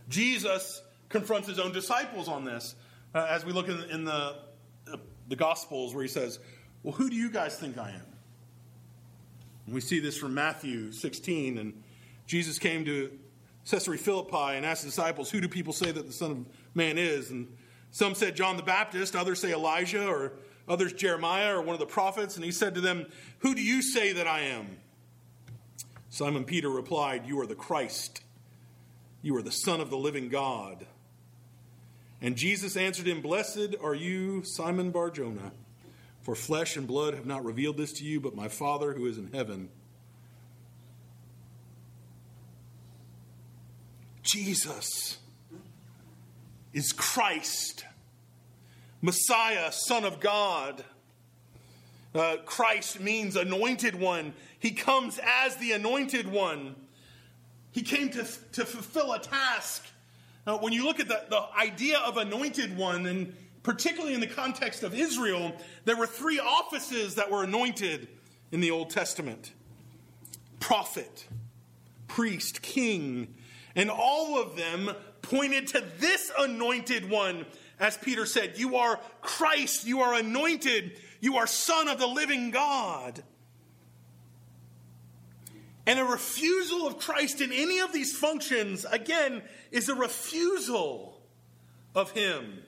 Jesus 0.07 0.81
confronts 1.09 1.47
his 1.47 1.59
own 1.59 1.71
disciples 1.71 2.27
on 2.27 2.45
this 2.45 2.75
uh, 3.13 3.27
as 3.29 3.45
we 3.45 3.51
look 3.51 3.67
in, 3.67 3.83
in 3.89 4.05
the, 4.05 4.35
the 5.29 5.35
Gospels 5.35 5.93
where 5.93 6.03
he 6.03 6.09
says, 6.09 6.39
Well, 6.83 6.93
who 6.93 7.09
do 7.09 7.15
you 7.15 7.29
guys 7.29 7.55
think 7.57 7.77
I 7.77 7.91
am? 7.91 8.05
And 9.65 9.75
we 9.75 9.81
see 9.81 9.99
this 9.99 10.17
from 10.17 10.33
Matthew 10.33 10.91
16. 10.91 11.57
And 11.59 11.83
Jesus 12.25 12.59
came 12.59 12.83
to 12.85 13.11
Caesarea 13.69 13.99
Philippi 13.99 14.55
and 14.57 14.65
asked 14.65 14.81
the 14.81 14.89
disciples, 14.89 15.29
Who 15.29 15.39
do 15.39 15.47
people 15.47 15.73
say 15.73 15.91
that 15.91 16.07
the 16.07 16.13
Son 16.13 16.31
of 16.31 16.45
Man 16.75 16.97
is? 16.97 17.29
And 17.29 17.47
some 17.91 18.15
said 18.15 18.35
John 18.35 18.57
the 18.57 18.63
Baptist, 18.63 19.15
others 19.15 19.39
say 19.39 19.53
Elijah, 19.53 20.07
or 20.07 20.33
others 20.67 20.93
Jeremiah, 20.93 21.55
or 21.55 21.61
one 21.61 21.73
of 21.73 21.79
the 21.79 21.85
prophets. 21.85 22.35
And 22.35 22.43
he 22.43 22.51
said 22.51 22.75
to 22.75 22.81
them, 22.81 23.05
Who 23.39 23.55
do 23.55 23.61
you 23.61 23.81
say 23.81 24.13
that 24.13 24.27
I 24.27 24.41
am? 24.41 24.77
Simon 26.09 26.43
Peter 26.43 26.69
replied, 26.69 27.27
You 27.27 27.39
are 27.39 27.45
the 27.45 27.55
Christ. 27.55 28.21
You 29.21 29.35
are 29.35 29.41
the 29.41 29.51
Son 29.51 29.81
of 29.81 29.89
the 29.89 29.97
living 29.97 30.29
God. 30.29 30.87
And 32.21 32.35
Jesus 32.35 32.75
answered 32.75 33.07
him, 33.07 33.21
Blessed 33.21 33.75
are 33.81 33.95
you, 33.95 34.43
Simon 34.43 34.91
Barjona, 34.91 35.51
for 36.21 36.35
flesh 36.35 36.75
and 36.75 36.85
blood 36.85 37.13
have 37.13 37.25
not 37.25 37.45
revealed 37.45 37.77
this 37.77 37.93
to 37.93 38.03
you, 38.03 38.19
but 38.19 38.35
my 38.35 38.47
Father 38.47 38.93
who 38.93 39.05
is 39.05 39.17
in 39.17 39.31
heaven. 39.33 39.69
Jesus 44.21 45.17
is 46.73 46.91
Christ, 46.91 47.85
Messiah, 49.01 49.71
Son 49.71 50.03
of 50.03 50.19
God. 50.19 50.83
Uh, 52.13 52.37
Christ 52.45 52.99
means 52.99 53.35
anointed 53.35 53.95
one. 53.95 54.33
He 54.59 54.71
comes 54.71 55.19
as 55.23 55.55
the 55.57 55.71
anointed 55.71 56.27
one. 56.27 56.75
He 57.71 57.81
came 57.81 58.09
to, 58.09 58.27
to 58.53 58.65
fulfill 58.65 59.13
a 59.13 59.19
task. 59.19 59.85
Now, 60.49 60.57
when 60.57 60.73
you 60.73 60.83
look 60.83 60.99
at 60.99 61.07
the, 61.07 61.21
the 61.29 61.43
idea 61.55 61.99
of 61.99 62.17
anointed 62.17 62.75
one, 62.75 63.05
and 63.05 63.35
particularly 63.61 64.15
in 64.15 64.19
the 64.19 64.25
context 64.25 64.81
of 64.81 64.95
Israel, 64.95 65.53
there 65.85 65.95
were 65.95 66.07
three 66.07 66.39
offices 66.39 67.13
that 67.15 67.29
were 67.29 67.43
anointed 67.43 68.07
in 68.51 68.59
the 68.59 68.71
Old 68.71 68.89
Testament 68.89 69.53
prophet, 70.59 71.27
priest, 72.07 72.63
king. 72.63 73.35
And 73.75 73.91
all 73.91 74.41
of 74.41 74.55
them 74.55 74.89
pointed 75.21 75.67
to 75.67 75.83
this 75.99 76.31
anointed 76.39 77.11
one. 77.11 77.45
As 77.79 77.95
Peter 77.95 78.25
said, 78.25 78.57
You 78.57 78.77
are 78.77 78.99
Christ, 79.21 79.85
you 79.85 80.01
are 80.01 80.15
anointed, 80.15 80.99
you 81.19 81.37
are 81.37 81.45
Son 81.45 81.87
of 81.87 81.99
the 81.99 82.07
living 82.07 82.49
God. 82.49 83.21
And 85.89 85.99
a 85.99 86.05
refusal 86.05 86.85
of 86.85 86.99
Christ 86.99 87.41
in 87.41 87.51
any 87.51 87.79
of 87.79 87.91
these 87.91 88.15
functions, 88.15 88.85
again, 88.85 89.41
is 89.71 89.89
a 89.89 89.95
refusal 89.95 91.19
of 91.95 92.11
Him. 92.11 92.59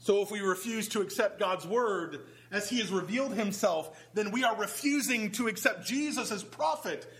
So 0.00 0.20
if 0.20 0.30
we 0.30 0.40
refuse 0.40 0.90
to 0.90 1.00
accept 1.00 1.40
God's 1.40 1.66
word 1.66 2.20
as 2.52 2.68
He 2.68 2.80
has 2.80 2.92
revealed 2.92 3.32
Himself, 3.32 3.98
then 4.12 4.30
we 4.30 4.44
are 4.44 4.54
refusing 4.56 5.32
to 5.32 5.48
accept 5.48 5.86
Jesus 5.86 6.30
as 6.30 6.44
prophet, 6.44 7.10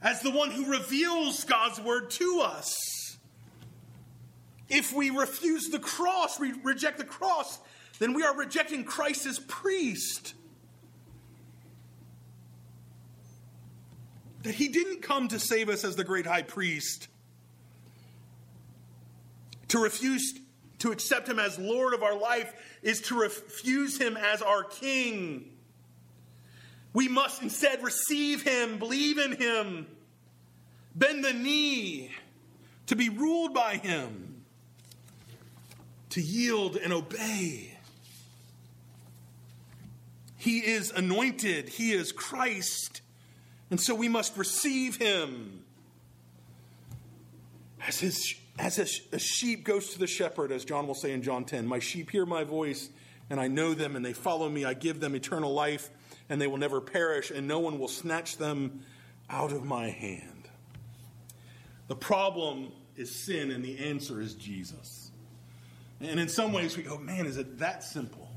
as 0.00 0.20
the 0.20 0.30
one 0.30 0.52
who 0.52 0.70
reveals 0.70 1.42
God's 1.42 1.80
word 1.80 2.10
to 2.10 2.42
us. 2.44 3.18
If 4.68 4.92
we 4.92 5.10
refuse 5.10 5.70
the 5.70 5.80
cross, 5.80 6.38
we 6.38 6.52
reject 6.62 6.98
the 6.98 7.04
cross, 7.04 7.58
then 7.98 8.14
we 8.14 8.22
are 8.22 8.36
rejecting 8.36 8.84
Christ 8.84 9.26
as 9.26 9.40
priest. 9.40 10.34
That 14.42 14.54
he 14.54 14.68
didn't 14.68 15.02
come 15.02 15.28
to 15.28 15.38
save 15.38 15.68
us 15.68 15.84
as 15.84 15.96
the 15.96 16.04
great 16.04 16.26
high 16.26 16.42
priest, 16.42 17.08
to 19.68 19.78
refuse 19.78 20.34
to 20.80 20.90
accept 20.90 21.28
him 21.28 21.38
as 21.38 21.58
Lord 21.58 21.94
of 21.94 22.02
our 22.02 22.18
life 22.18 22.52
is 22.82 23.00
to 23.02 23.20
refuse 23.20 24.00
him 24.00 24.16
as 24.16 24.42
our 24.42 24.64
king. 24.64 25.48
We 26.92 27.08
must 27.08 27.40
instead 27.40 27.82
receive 27.82 28.42
him, 28.42 28.78
believe 28.78 29.18
in 29.18 29.36
him, 29.36 29.86
bend 30.94 31.24
the 31.24 31.32
knee 31.32 32.10
to 32.86 32.96
be 32.96 33.08
ruled 33.08 33.54
by 33.54 33.76
him, 33.76 34.42
to 36.10 36.20
yield 36.20 36.76
and 36.76 36.92
obey. 36.92 37.78
He 40.36 40.58
is 40.58 40.90
anointed, 40.90 41.68
he 41.68 41.92
is 41.92 42.10
Christ. 42.10 43.00
And 43.72 43.80
so 43.80 43.94
we 43.94 44.06
must 44.06 44.36
receive 44.36 44.96
him. 44.96 45.64
As, 47.88 47.98
his, 47.98 48.34
as 48.58 48.78
a, 48.78 49.16
a 49.16 49.18
sheep 49.18 49.64
goes 49.64 49.94
to 49.94 49.98
the 49.98 50.06
shepherd, 50.06 50.52
as 50.52 50.66
John 50.66 50.86
will 50.86 50.94
say 50.94 51.12
in 51.12 51.22
John 51.22 51.46
10, 51.46 51.66
My 51.66 51.78
sheep 51.78 52.10
hear 52.10 52.26
my 52.26 52.44
voice, 52.44 52.90
and 53.30 53.40
I 53.40 53.48
know 53.48 53.72
them, 53.72 53.96
and 53.96 54.04
they 54.04 54.12
follow 54.12 54.46
me. 54.50 54.66
I 54.66 54.74
give 54.74 55.00
them 55.00 55.14
eternal 55.14 55.54
life, 55.54 55.88
and 56.28 56.38
they 56.38 56.46
will 56.46 56.58
never 56.58 56.82
perish, 56.82 57.30
and 57.30 57.48
no 57.48 57.60
one 57.60 57.78
will 57.78 57.88
snatch 57.88 58.36
them 58.36 58.82
out 59.30 59.52
of 59.52 59.64
my 59.64 59.88
hand. 59.88 60.50
The 61.88 61.96
problem 61.96 62.72
is 62.94 63.10
sin, 63.24 63.50
and 63.50 63.64
the 63.64 63.78
answer 63.78 64.20
is 64.20 64.34
Jesus. 64.34 65.12
And 65.98 66.20
in 66.20 66.28
some 66.28 66.52
ways, 66.52 66.76
we 66.76 66.82
go, 66.82 66.98
Man, 66.98 67.24
is 67.24 67.38
it 67.38 67.58
that 67.60 67.82
simple? 67.82 68.28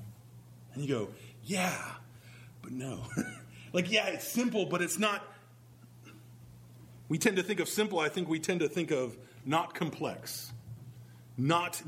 And 0.73 0.81
you 0.81 0.87
go, 0.87 1.09
Yeah, 1.43 1.91
but 2.61 2.71
no. 2.71 3.01
Like, 3.73 3.91
yeah, 3.91 4.07
it's 4.07 4.27
simple, 4.27 4.65
but 4.65 4.81
it's 4.81 4.97
not. 4.97 5.23
We 7.07 7.17
tend 7.17 7.37
to 7.37 7.43
think 7.43 7.59
of 7.59 7.69
simple, 7.69 7.99
I 7.99 8.09
think 8.09 8.27
we 8.27 8.39
tend 8.39 8.61
to 8.61 8.69
think 8.69 8.91
of 8.91 9.17
not 9.45 9.75
complex, 9.75 10.51
not 11.37 11.81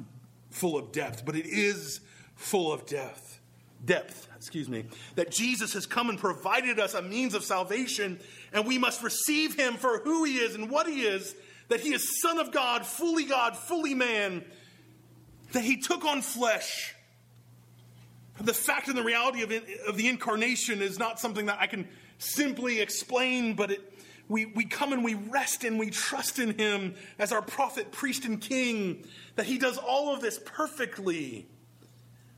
full 0.52 0.78
of 0.78 0.92
depth, 0.92 1.26
but 1.26 1.36
it 1.36 1.48
is 1.48 2.02
full 2.36 2.72
of 2.72 2.86
depth. 2.86 3.40
Depth, 3.84 4.28
excuse 4.36 4.70
me. 4.70 4.86
That 5.16 5.32
Jesus 5.32 5.74
has 5.74 5.86
come 5.86 6.10
and 6.10 6.20
provided 6.20 6.80
us 6.80 6.94
a 6.94 7.02
means 7.02 7.34
of 7.34 7.44
salvation, 7.44 8.20
and 8.54 8.66
we 8.66 8.78
must 8.78 9.04
receive 9.04 9.56
him 9.56 9.76
for 9.76 10.00
who 10.00 10.24
he 10.24 10.38
is 10.38 10.56
and 10.56 10.70
what 10.70 10.88
he 10.88 11.02
is. 11.02 11.36
That 11.70 11.82
he 11.82 11.94
is 11.94 12.22
Son 12.22 12.38
of 12.38 12.52
God, 12.52 12.86
fully 12.86 13.26
God, 13.26 13.58
fully 13.58 13.94
man. 13.94 14.46
That 15.54 15.64
he 15.64 15.78
took 15.78 16.06
on 16.06 16.22
flesh 16.22 16.96
the 18.41 18.53
fact 18.53 18.88
and 18.88 18.98
the 18.98 19.03
reality 19.03 19.41
of, 19.41 19.51
of 19.88 19.98
the 19.98 20.08
incarnation 20.08 20.82
is 20.82 21.00
not 21.00 21.20
something 21.20 21.48
that 21.48 21.58
I 21.60 21.67
can 21.67 21.88
simply 22.20 22.82
explain, 22.82 23.56
but 23.56 23.72
it, 23.72 23.94
we, 24.27 24.46
we 24.46 24.65
come 24.65 24.94
and 24.94 25.03
we 25.03 25.13
rest 25.13 25.63
and 25.63 25.79
we 25.79 25.89
trust 25.89 26.39
in 26.39 26.58
Him 26.58 26.96
as 27.17 27.32
our 27.32 27.41
prophet, 27.41 27.91
priest, 27.91 28.25
and 28.25 28.39
king, 28.39 29.06
that 29.36 29.46
He 29.46 29.58
does 29.58 29.77
all 29.77 30.13
of 30.13 30.22
this 30.22 30.39
perfectly, 30.44 31.48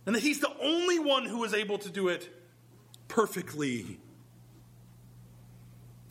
and 0.06 0.16
that 0.16 0.22
He's 0.22 0.40
the 0.40 0.52
only 0.62 1.00
one 1.00 1.26
who 1.26 1.44
is 1.44 1.54
able 1.54 1.78
to 1.80 1.90
do 1.90 2.08
it 2.10 2.30
perfectly. 3.08 4.00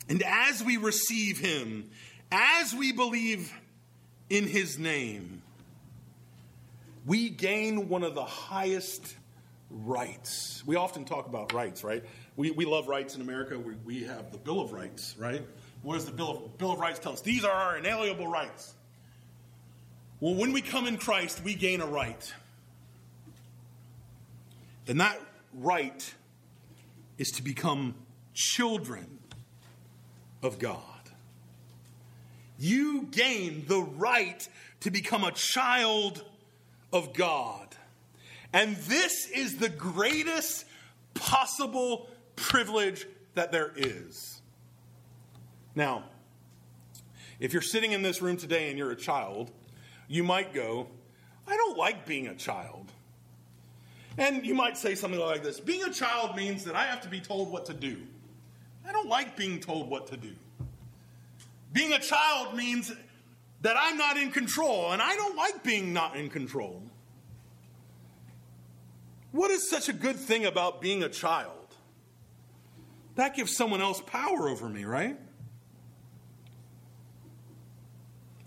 And 0.07 0.23
as 0.23 0.63
we 0.63 0.77
receive 0.77 1.39
Him, 1.39 1.89
as 2.31 2.73
we 2.73 2.91
believe 2.91 3.53
in 4.29 4.47
His 4.47 4.77
name, 4.77 5.41
we 7.05 7.29
gain 7.29 7.89
one 7.89 8.03
of 8.03 8.15
the 8.15 8.25
highest 8.25 9.15
rights. 9.69 10.63
We 10.65 10.75
often 10.75 11.05
talk 11.05 11.27
about 11.27 11.53
rights, 11.53 11.83
right? 11.83 12.03
We, 12.35 12.51
we 12.51 12.65
love 12.65 12.87
rights 12.87 13.15
in 13.15 13.21
America. 13.21 13.57
We, 13.57 13.73
we 13.85 14.03
have 14.03 14.31
the 14.31 14.37
Bill 14.37 14.59
of 14.61 14.71
Rights, 14.71 15.15
right? 15.17 15.41
What 15.81 15.95
does 15.95 16.05
the 16.05 16.11
Bill 16.11 16.31
of, 16.31 16.57
Bill 16.57 16.71
of 16.71 16.79
Rights 16.79 16.99
tell 16.99 17.13
us? 17.13 17.21
These 17.21 17.45
are 17.45 17.51
our 17.51 17.77
inalienable 17.77 18.27
rights. 18.27 18.73
Well, 20.19 20.35
when 20.35 20.51
we 20.51 20.61
come 20.61 20.87
in 20.87 20.97
Christ, 20.97 21.41
we 21.43 21.53
gain 21.53 21.81
a 21.81 21.85
right. 21.85 22.33
And 24.87 24.99
that 24.99 25.19
right 25.53 26.13
is 27.17 27.29
to 27.31 27.43
become 27.43 27.95
children 28.33 29.19
of 30.41 30.59
God. 30.59 30.83
You 32.57 33.03
gain 33.03 33.65
the 33.67 33.81
right 33.81 34.47
to 34.81 34.91
become 34.91 35.23
a 35.23 35.31
child 35.31 36.23
of 36.91 37.13
God. 37.13 37.67
And 38.53 38.75
this 38.77 39.29
is 39.29 39.57
the 39.57 39.69
greatest 39.69 40.65
possible 41.13 42.09
privilege 42.35 43.05
that 43.35 43.51
there 43.51 43.71
is. 43.75 44.41
Now, 45.75 46.03
if 47.39 47.53
you're 47.53 47.61
sitting 47.61 47.91
in 47.91 48.01
this 48.01 48.21
room 48.21 48.37
today 48.37 48.69
and 48.69 48.77
you're 48.77 48.91
a 48.91 48.95
child, 48.95 49.51
you 50.07 50.23
might 50.23 50.53
go, 50.53 50.87
I 51.47 51.55
don't 51.55 51.77
like 51.77 52.05
being 52.05 52.27
a 52.27 52.35
child. 52.35 52.91
And 54.17 54.45
you 54.45 54.53
might 54.53 54.77
say 54.77 54.95
something 54.95 55.19
like 55.19 55.43
this 55.43 55.59
Being 55.59 55.83
a 55.83 55.93
child 55.93 56.35
means 56.35 56.65
that 56.65 56.75
I 56.75 56.85
have 56.85 57.01
to 57.01 57.09
be 57.09 57.21
told 57.21 57.51
what 57.51 57.65
to 57.67 57.73
do. 57.73 57.97
I 58.87 58.91
don't 58.91 59.07
like 59.07 59.37
being 59.37 59.59
told 59.59 59.89
what 59.89 60.07
to 60.07 60.17
do. 60.17 60.33
Being 61.71 61.93
a 61.93 61.99
child 61.99 62.55
means 62.55 62.91
that 63.61 63.75
I'm 63.77 63.97
not 63.97 64.17
in 64.17 64.31
control, 64.31 64.91
and 64.91 65.01
I 65.01 65.15
don't 65.15 65.35
like 65.35 65.63
being 65.63 65.93
not 65.93 66.15
in 66.15 66.29
control. 66.29 66.81
What 69.31 69.51
is 69.51 69.69
such 69.69 69.89
a 69.89 69.93
good 69.93 70.15
thing 70.15 70.45
about 70.45 70.81
being 70.81 71.03
a 71.03 71.09
child? 71.09 71.53
That 73.15 73.35
gives 73.35 73.55
someone 73.55 73.81
else 73.81 74.01
power 74.01 74.47
over 74.47 74.67
me, 74.67 74.85
right? 74.85 75.17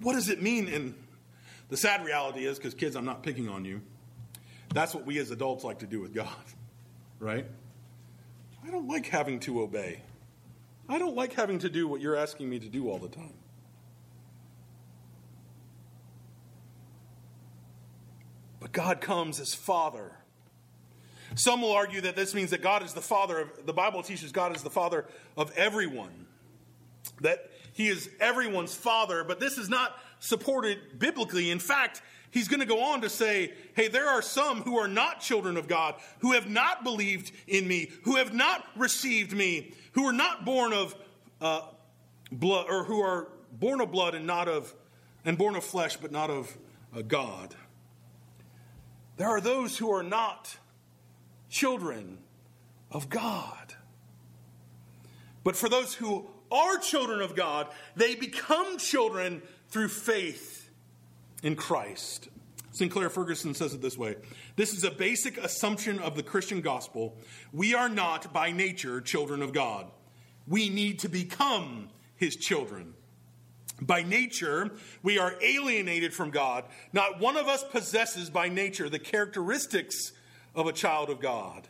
What 0.00 0.14
does 0.14 0.28
it 0.28 0.42
mean? 0.42 0.68
And 0.68 0.94
the 1.68 1.76
sad 1.76 2.04
reality 2.04 2.44
is, 2.44 2.58
because 2.58 2.74
kids, 2.74 2.96
I'm 2.96 3.04
not 3.04 3.22
picking 3.22 3.48
on 3.48 3.64
you, 3.64 3.82
that's 4.74 4.94
what 4.94 5.06
we 5.06 5.18
as 5.18 5.30
adults 5.30 5.62
like 5.62 5.80
to 5.80 5.86
do 5.86 6.00
with 6.00 6.14
God, 6.14 6.28
right? 7.20 7.46
I 8.66 8.70
don't 8.70 8.88
like 8.88 9.06
having 9.06 9.40
to 9.40 9.62
obey. 9.62 10.00
I 10.88 10.98
don't 10.98 11.14
like 11.14 11.32
having 11.32 11.58
to 11.60 11.68
do 11.68 11.86
what 11.86 12.00
you're 12.00 12.16
asking 12.16 12.48
me 12.48 12.58
to 12.58 12.68
do 12.68 12.88
all 12.88 12.98
the 12.98 13.08
time. 13.08 13.34
But 18.60 18.72
God 18.72 19.00
comes 19.00 19.40
as 19.40 19.54
Father. 19.54 20.12
Some 21.34 21.62
will 21.62 21.72
argue 21.72 22.00
that 22.02 22.16
this 22.16 22.34
means 22.34 22.50
that 22.50 22.62
God 22.62 22.82
is 22.82 22.92
the 22.92 23.00
Father 23.00 23.40
of, 23.40 23.66
the 23.66 23.72
Bible 23.72 24.02
teaches 24.02 24.32
God 24.32 24.54
is 24.54 24.62
the 24.62 24.70
Father 24.70 25.06
of 25.36 25.50
everyone. 25.56 26.26
That 27.20 27.50
He 27.72 27.88
is 27.88 28.10
everyone's 28.20 28.74
Father, 28.74 29.24
but 29.24 29.40
this 29.40 29.58
is 29.58 29.68
not 29.68 29.98
supported 30.18 30.98
biblically. 30.98 31.50
In 31.50 31.58
fact, 31.58 32.02
he's 32.30 32.48
going 32.48 32.60
to 32.60 32.66
go 32.66 32.82
on 32.82 33.02
to 33.02 33.08
say, 33.08 33.52
hey, 33.74 33.88
there 33.88 34.08
are 34.08 34.22
some 34.22 34.62
who 34.62 34.78
are 34.78 34.88
not 34.88 35.20
children 35.20 35.56
of 35.56 35.68
God, 35.68 35.94
who 36.20 36.32
have 36.32 36.48
not 36.48 36.84
believed 36.84 37.32
in 37.46 37.68
me, 37.68 37.90
who 38.02 38.16
have 38.16 38.32
not 38.32 38.64
received 38.76 39.32
me, 39.32 39.72
who 39.92 40.06
are 40.06 40.12
not 40.12 40.44
born 40.44 40.72
of 40.72 40.94
uh, 41.40 41.62
blood, 42.30 42.66
or 42.68 42.84
who 42.84 43.00
are 43.00 43.28
born 43.52 43.80
of 43.80 43.92
blood 43.92 44.14
and 44.14 44.26
not 44.26 44.48
of, 44.48 44.74
and 45.24 45.38
born 45.38 45.54
of 45.54 45.64
flesh, 45.64 45.96
but 45.96 46.10
not 46.10 46.30
of 46.30 46.56
uh, 46.96 47.02
God. 47.02 47.54
There 49.16 49.28
are 49.28 49.40
those 49.40 49.76
who 49.76 49.92
are 49.92 50.02
not 50.02 50.56
children 51.52 52.18
of 52.90 53.08
God. 53.08 53.74
But 55.44 55.54
for 55.54 55.68
those 55.68 55.94
who 55.94 56.26
are 56.50 56.78
children 56.78 57.20
of 57.20 57.36
God, 57.36 57.68
they 57.94 58.14
become 58.14 58.78
children 58.78 59.42
through 59.68 59.88
faith 59.88 60.70
in 61.42 61.54
Christ. 61.54 62.28
Sinclair 62.72 63.10
Ferguson 63.10 63.54
says 63.54 63.74
it 63.74 63.82
this 63.82 63.98
way 63.98 64.16
This 64.56 64.72
is 64.72 64.82
a 64.82 64.90
basic 64.90 65.36
assumption 65.36 65.98
of 65.98 66.16
the 66.16 66.22
Christian 66.22 66.62
gospel. 66.62 67.16
We 67.52 67.74
are 67.74 67.88
not 67.88 68.32
by 68.32 68.50
nature 68.50 69.00
children 69.00 69.42
of 69.42 69.52
God. 69.52 69.86
We 70.48 70.70
need 70.70 71.00
to 71.00 71.08
become 71.08 71.90
his 72.16 72.34
children. 72.34 72.94
By 73.80 74.04
nature, 74.04 74.70
we 75.02 75.18
are 75.18 75.34
alienated 75.42 76.14
from 76.14 76.30
God. 76.30 76.64
Not 76.92 77.20
one 77.20 77.36
of 77.36 77.48
us 77.48 77.64
possesses 77.64 78.30
by 78.30 78.48
nature 78.48 78.88
the 78.88 78.98
characteristics 78.98 80.12
of 80.54 80.66
a 80.66 80.72
child 80.72 81.10
of 81.10 81.20
God. 81.20 81.68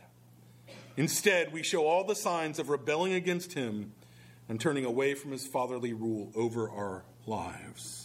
Instead, 0.97 1.51
we 1.51 1.63
show 1.63 1.87
all 1.87 2.03
the 2.03 2.15
signs 2.15 2.59
of 2.59 2.69
rebelling 2.69 3.13
against 3.13 3.53
him 3.53 3.93
and 4.47 4.59
turning 4.59 4.85
away 4.85 5.15
from 5.15 5.31
his 5.31 5.47
fatherly 5.47 5.93
rule 5.93 6.31
over 6.35 6.69
our 6.69 7.03
lives. 7.25 8.03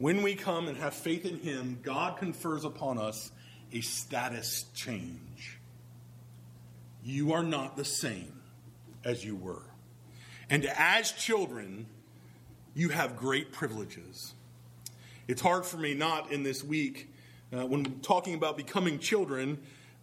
When 0.00 0.22
we 0.22 0.34
come 0.34 0.66
and 0.66 0.78
have 0.78 0.94
faith 0.94 1.26
in 1.26 1.40
Him, 1.40 1.78
God 1.82 2.16
confers 2.16 2.64
upon 2.64 2.96
us 2.96 3.30
a 3.70 3.82
status 3.82 4.64
change. 4.74 5.58
You 7.04 7.34
are 7.34 7.42
not 7.42 7.76
the 7.76 7.84
same 7.84 8.40
as 9.04 9.22
you 9.22 9.36
were. 9.36 9.62
And 10.48 10.64
as 10.64 11.12
children, 11.12 11.84
you 12.74 12.88
have 12.88 13.18
great 13.18 13.52
privileges. 13.52 14.32
It's 15.28 15.42
hard 15.42 15.66
for 15.66 15.76
me 15.76 15.92
not 15.92 16.32
in 16.32 16.44
this 16.44 16.64
week, 16.64 17.09
uh, 17.52 17.66
when 17.66 18.00
talking 18.00 18.34
about 18.34 18.56
becoming 18.56 18.98
children, 18.98 19.58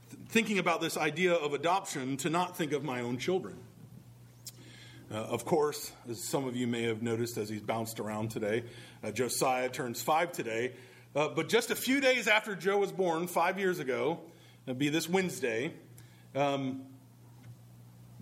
th- 0.09 0.21
thinking 0.29 0.59
about 0.59 0.81
this 0.81 0.97
idea 0.97 1.33
of 1.33 1.53
adoption, 1.53 2.17
to 2.17 2.29
not 2.29 2.57
think 2.57 2.71
of 2.71 2.83
my 2.83 3.01
own 3.01 3.17
children. 3.17 3.55
Uh, 5.09 5.15
of 5.15 5.45
course, 5.45 5.91
as 6.09 6.21
some 6.21 6.45
of 6.45 6.55
you 6.55 6.67
may 6.67 6.83
have 6.83 7.01
noticed 7.01 7.37
as 7.37 7.47
he's 7.47 7.61
bounced 7.61 7.99
around 7.99 8.29
today, 8.29 8.63
uh, 9.03 9.11
Josiah 9.11 9.69
turns 9.69 10.01
five 10.01 10.33
today. 10.33 10.73
Uh, 11.15 11.29
but 11.29 11.47
just 11.47 11.71
a 11.71 11.75
few 11.75 12.01
days 12.01 12.27
after 12.27 12.55
Joe 12.55 12.79
was 12.79 12.91
born, 12.91 13.27
five 13.27 13.57
years 13.57 13.79
ago, 13.79 14.19
it'll 14.65 14.77
be 14.77 14.89
this 14.89 15.07
Wednesday, 15.07 15.73
um, 16.35 16.83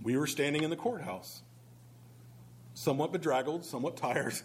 we 0.03 0.15
were 0.15 0.27
standing 0.27 0.63
in 0.63 0.69
the 0.69 0.75
courthouse, 0.75 1.41
somewhat 2.75 3.11
bedraggled, 3.11 3.65
somewhat 3.65 3.97
tired. 3.97 4.35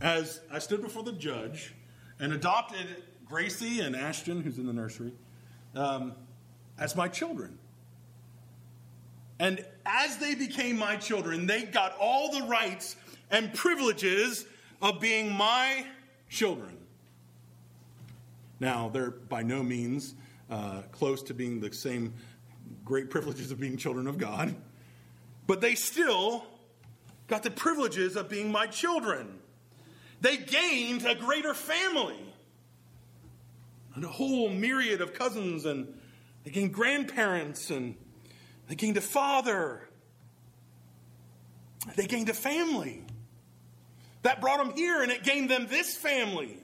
As 0.00 0.40
I 0.52 0.58
stood 0.58 0.82
before 0.82 1.02
the 1.02 1.12
judge 1.12 1.72
and 2.20 2.32
adopted 2.32 2.86
Gracie 3.26 3.80
and 3.80 3.94
Ashton, 3.94 4.42
who's 4.42 4.58
in 4.58 4.66
the 4.66 4.72
nursery, 4.72 5.12
um, 5.74 6.14
as 6.78 6.96
my 6.96 7.08
children. 7.08 7.58
And 9.38 9.64
as 9.86 10.16
they 10.18 10.34
became 10.34 10.78
my 10.78 10.96
children, 10.96 11.46
they 11.46 11.64
got 11.64 11.96
all 12.00 12.32
the 12.32 12.46
rights 12.46 12.96
and 13.30 13.52
privileges 13.54 14.46
of 14.82 15.00
being 15.00 15.32
my 15.32 15.86
children. 16.28 16.76
Now, 18.60 18.88
they're 18.88 19.10
by 19.10 19.42
no 19.42 19.62
means 19.62 20.14
uh, 20.50 20.82
close 20.90 21.22
to 21.24 21.34
being 21.34 21.60
the 21.60 21.72
same 21.72 22.14
great 22.84 23.10
privileges 23.10 23.52
of 23.52 23.60
being 23.60 23.76
children 23.76 24.06
of 24.06 24.18
God, 24.18 24.54
but 25.46 25.60
they 25.60 25.74
still 25.74 26.44
got 27.28 27.42
the 27.42 27.50
privileges 27.50 28.16
of 28.16 28.28
being 28.28 28.50
my 28.50 28.66
children. 28.66 29.37
They 30.20 30.36
gained 30.36 31.06
a 31.06 31.14
greater 31.14 31.54
family 31.54 32.18
and 33.94 34.04
a 34.04 34.08
whole 34.08 34.48
myriad 34.48 35.00
of 35.00 35.14
cousins, 35.14 35.64
and 35.64 35.92
they 36.44 36.50
gained 36.50 36.72
grandparents 36.72 37.70
and 37.70 37.96
they 38.68 38.74
gained 38.74 38.96
a 38.96 39.02
father. 39.02 39.88
They 41.96 42.06
gained 42.06 42.28
a 42.28 42.34
family. 42.34 43.04
That 44.22 44.40
brought 44.40 44.58
them 44.58 44.76
here 44.76 45.02
and 45.02 45.10
it 45.10 45.22
gained 45.24 45.50
them 45.50 45.66
this 45.68 45.96
family. 45.96 46.58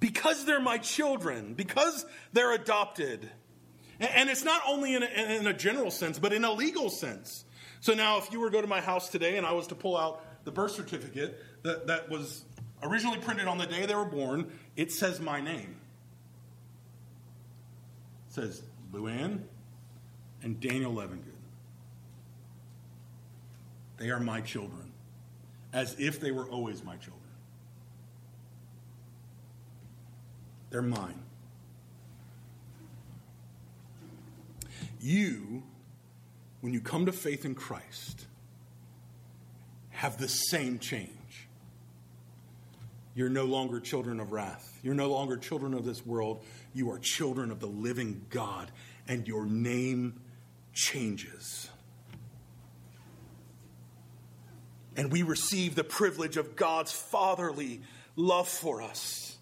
Because 0.00 0.44
they're 0.44 0.60
my 0.60 0.78
children, 0.78 1.54
because 1.54 2.04
they're 2.32 2.52
adopted. 2.52 3.30
And 4.00 4.28
it's 4.28 4.42
not 4.42 4.62
only 4.66 4.94
in 4.94 5.02
a, 5.02 5.06
in 5.06 5.46
a, 5.46 5.52
general 5.52 5.92
sense, 5.92 6.18
but 6.18 6.32
in 6.32 6.44
a 6.44 6.52
legal 6.52 6.90
sense. 6.90 7.44
So 7.80 7.94
now, 7.94 8.18
if 8.18 8.32
you 8.32 8.40
were 8.40 8.48
to 8.48 8.52
go 8.52 8.60
to 8.60 8.66
my 8.66 8.80
house 8.80 9.08
today 9.10 9.36
and 9.36 9.46
I 9.46 9.52
was 9.52 9.68
to 9.68 9.76
pull 9.76 9.96
out 9.96 10.24
the 10.44 10.50
birth 10.50 10.72
certificate 10.72 11.42
that, 11.62 11.86
that 11.86 12.08
was 12.08 12.44
originally 12.82 13.18
printed 13.18 13.46
on 13.46 13.58
the 13.58 13.66
day 13.66 13.86
they 13.86 13.94
were 13.94 14.04
born, 14.04 14.50
it 14.76 14.92
says 14.92 15.20
my 15.20 15.40
name. 15.40 15.76
It 18.28 18.34
says 18.34 18.62
Luann, 18.92 19.40
and 20.42 20.60
Daniel 20.60 20.92
Levingood. 20.92 21.32
They 23.96 24.10
are 24.10 24.20
my 24.20 24.40
children, 24.40 24.92
as 25.72 25.94
if 25.98 26.20
they 26.20 26.32
were 26.32 26.46
always 26.46 26.82
my 26.82 26.96
children. 26.96 27.20
They're 30.70 30.82
mine. 30.82 31.22
You, 35.00 35.62
when 36.60 36.72
you 36.72 36.80
come 36.80 37.06
to 37.06 37.12
faith 37.12 37.44
in 37.44 37.54
Christ, 37.54 38.26
have 40.02 40.18
the 40.18 40.26
same 40.26 40.80
change. 40.80 41.46
You're 43.14 43.28
no 43.28 43.44
longer 43.44 43.78
children 43.78 44.18
of 44.18 44.32
wrath. 44.32 44.80
You're 44.82 44.96
no 44.96 45.08
longer 45.08 45.36
children 45.36 45.74
of 45.74 45.84
this 45.84 46.04
world. 46.04 46.42
You 46.74 46.90
are 46.90 46.98
children 46.98 47.52
of 47.52 47.60
the 47.60 47.68
living 47.68 48.26
God, 48.28 48.72
and 49.06 49.28
your 49.28 49.46
name 49.46 50.20
changes. 50.72 51.70
And 54.96 55.12
we 55.12 55.22
receive 55.22 55.76
the 55.76 55.84
privilege 55.84 56.36
of 56.36 56.56
God's 56.56 56.90
fatherly 56.90 57.82
love 58.16 58.48
for 58.48 58.82
us. 58.82 59.38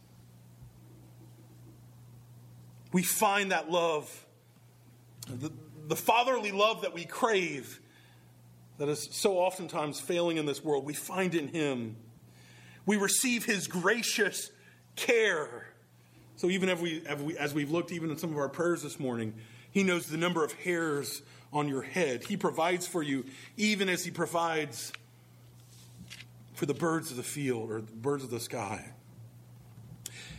We 2.92 3.02
find 3.02 3.50
that 3.50 3.70
love, 3.70 4.26
the, 5.26 5.50
the 5.88 5.96
fatherly 5.96 6.52
love 6.52 6.82
that 6.82 6.92
we 6.92 7.06
crave, 7.06 7.79
that 8.80 8.88
is 8.88 9.08
so 9.12 9.38
oftentimes 9.38 10.00
failing 10.00 10.36
in 10.36 10.44
this 10.44 10.64
world, 10.64 10.84
we 10.84 10.94
find 10.94 11.36
in 11.36 11.46
Him. 11.46 11.94
We 12.84 12.96
receive 12.96 13.44
His 13.44 13.68
gracious 13.68 14.50
care 14.96 15.70
so 16.40 16.48
even 16.48 16.70
as, 16.70 16.80
we, 16.80 17.02
as 17.38 17.52
we've 17.52 17.70
looked 17.70 17.92
even 17.92 18.10
in 18.10 18.16
some 18.16 18.32
of 18.32 18.38
our 18.38 18.48
prayers 18.48 18.82
this 18.82 18.98
morning, 18.98 19.34
he 19.72 19.82
knows 19.82 20.06
the 20.06 20.16
number 20.16 20.42
of 20.42 20.54
hairs 20.54 21.20
on 21.52 21.68
your 21.68 21.82
head. 21.82 22.24
He 22.24 22.38
provides 22.38 22.86
for 22.86 23.02
you 23.02 23.26
even 23.58 23.90
as 23.90 24.06
he 24.06 24.10
provides 24.10 24.90
for 26.54 26.64
the 26.64 26.72
birds 26.72 27.10
of 27.10 27.18
the 27.18 27.22
field 27.22 27.70
or 27.70 27.82
the 27.82 27.92
birds 27.92 28.24
of 28.24 28.30
the 28.30 28.40
sky. 28.40 28.90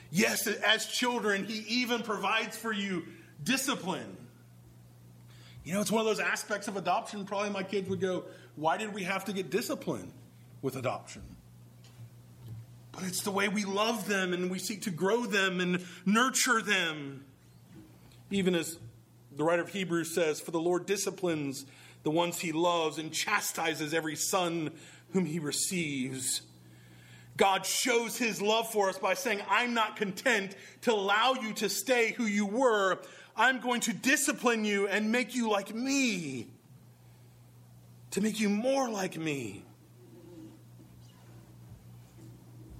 Yes, 0.09 0.47
as 0.47 0.87
children, 0.87 1.45
he 1.45 1.59
even 1.81 2.01
provides 2.01 2.57
for 2.57 2.73
you 2.73 3.05
discipline. 3.43 4.17
You 5.63 5.73
know, 5.73 5.81
it's 5.81 5.91
one 5.91 6.01
of 6.01 6.07
those 6.07 6.19
aspects 6.19 6.67
of 6.67 6.75
adoption. 6.75 7.25
Probably 7.25 7.51
my 7.51 7.63
kids 7.63 7.89
would 7.89 8.01
go, 8.01 8.23
Why 8.55 8.77
did 8.77 8.93
we 8.93 9.03
have 9.03 9.25
to 9.25 9.33
get 9.33 9.49
disciplined 9.49 10.11
with 10.61 10.75
adoption? 10.75 11.21
But 12.91 13.03
it's 13.03 13.21
the 13.21 13.31
way 13.31 13.47
we 13.47 13.63
love 13.63 14.07
them 14.07 14.33
and 14.33 14.51
we 14.51 14.59
seek 14.59 14.81
to 14.83 14.91
grow 14.91 15.25
them 15.25 15.59
and 15.61 15.85
nurture 16.05 16.61
them. 16.61 17.23
Even 18.31 18.55
as 18.55 18.77
the 19.35 19.43
writer 19.43 19.61
of 19.61 19.69
Hebrews 19.69 20.13
says, 20.13 20.41
For 20.41 20.51
the 20.51 20.59
Lord 20.59 20.85
disciplines 20.85 21.65
the 22.03 22.11
ones 22.11 22.39
he 22.39 22.51
loves 22.51 22.97
and 22.97 23.13
chastises 23.13 23.93
every 23.93 24.15
son 24.15 24.71
whom 25.13 25.25
he 25.25 25.39
receives. 25.39 26.41
God 27.37 27.65
shows 27.65 28.17
his 28.17 28.41
love 28.41 28.71
for 28.71 28.89
us 28.89 28.97
by 28.97 29.13
saying, 29.13 29.41
I'm 29.49 29.73
not 29.73 29.95
content 29.95 30.55
to 30.81 30.93
allow 30.93 31.33
you 31.33 31.53
to 31.53 31.69
stay 31.69 32.11
who 32.11 32.25
you 32.25 32.45
were. 32.45 32.99
I'm 33.35 33.59
going 33.59 33.81
to 33.81 33.93
discipline 33.93 34.65
you 34.65 34.87
and 34.87 35.11
make 35.11 35.35
you 35.35 35.49
like 35.49 35.73
me, 35.73 36.47
to 38.11 38.21
make 38.21 38.39
you 38.39 38.49
more 38.49 38.89
like 38.89 39.17
me. 39.17 39.63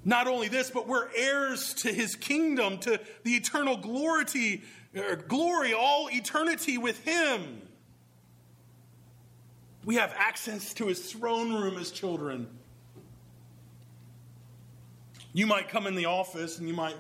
Not 0.04 0.28
only 0.28 0.48
this, 0.48 0.72
but 0.72 0.88
we're 0.88 1.10
heirs 1.16 1.76
to 1.76 1.94
his 1.94 2.16
kingdom, 2.16 2.80
to 2.80 3.00
the 3.24 3.32
eternal 3.32 3.78
glory, 3.78 4.64
er, 4.96 5.16
glory, 5.16 5.74
all 5.74 6.10
eternity 6.12 6.78
with 6.78 7.04
him. 7.06 7.62
We 9.86 9.96
have 9.96 10.14
access 10.18 10.74
to 10.76 10.88
his 10.88 11.12
throne 11.12 11.54
room 11.54 11.78
as 11.78 11.92
children. 11.92 12.48
You 15.34 15.48
might 15.48 15.70
come 15.70 15.88
in 15.88 15.96
the 15.96 16.06
office 16.06 16.60
and 16.60 16.68
you 16.68 16.74
might 16.74 16.96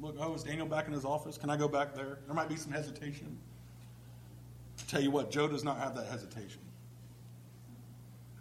look, 0.00 0.16
oh, 0.20 0.34
is 0.34 0.42
Daniel 0.42 0.66
back 0.66 0.86
in 0.86 0.92
his 0.92 1.04
office? 1.04 1.36
Can 1.36 1.50
I 1.50 1.56
go 1.56 1.68
back 1.68 1.94
there? 1.94 2.18
There 2.26 2.34
might 2.34 2.48
be 2.48 2.56
some 2.56 2.72
hesitation. 2.72 3.38
tell 4.86 5.00
you 5.00 5.10
what, 5.10 5.30
Joe 5.30 5.48
does 5.48 5.64
not 5.64 5.78
have 5.78 5.94
that 5.96 6.06
hesitation. 6.06 6.60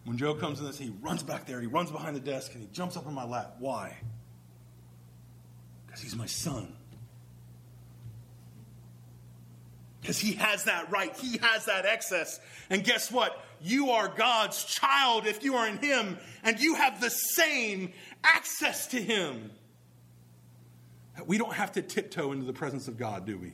When 0.06 0.18
Joe 0.18 0.36
comes 0.36 0.60
in 0.60 0.66
this, 0.66 0.78
he 0.78 0.94
runs 1.02 1.22
back 1.22 1.46
there, 1.46 1.60
he 1.60 1.68
runs 1.68 1.92
behind 1.92 2.16
the 2.16 2.22
desk, 2.22 2.54
and 2.54 2.62
he 2.62 2.70
jumps 2.72 2.96
up 2.96 3.08
on 3.08 3.14
my 3.14 3.26
lap. 3.26 3.56
Why? 3.60 3.98
Because 5.86 6.02
he's 6.02 6.16
my 6.16 6.28
son. 6.28 6.74
Because 10.00 10.18
he 10.18 10.34
has 10.34 10.64
that 10.64 10.90
right, 10.90 11.14
he 11.18 11.38
has 11.40 11.66
that 11.66 11.86
excess. 11.86 12.40
And 12.70 12.86
guess 12.86 13.12
what? 13.12 13.44
You 13.62 13.90
are 13.92 14.08
God's 14.08 14.64
child 14.64 15.28
if 15.28 15.44
you 15.44 15.56
are 15.56 15.68
in 15.68 15.78
him, 15.80 16.18
and 16.44 16.58
you 16.58 16.76
have 16.76 17.02
the 17.02 17.10
same 17.10 17.92
access 18.24 18.88
to 18.88 19.02
him. 19.02 19.52
We 21.26 21.38
don't 21.38 21.54
have 21.54 21.72
to 21.74 21.82
tiptoe 21.82 22.32
into 22.32 22.46
the 22.46 22.54
presence 22.54 22.88
of 22.88 22.98
God, 22.98 23.26
do 23.26 23.38
we? 23.38 23.54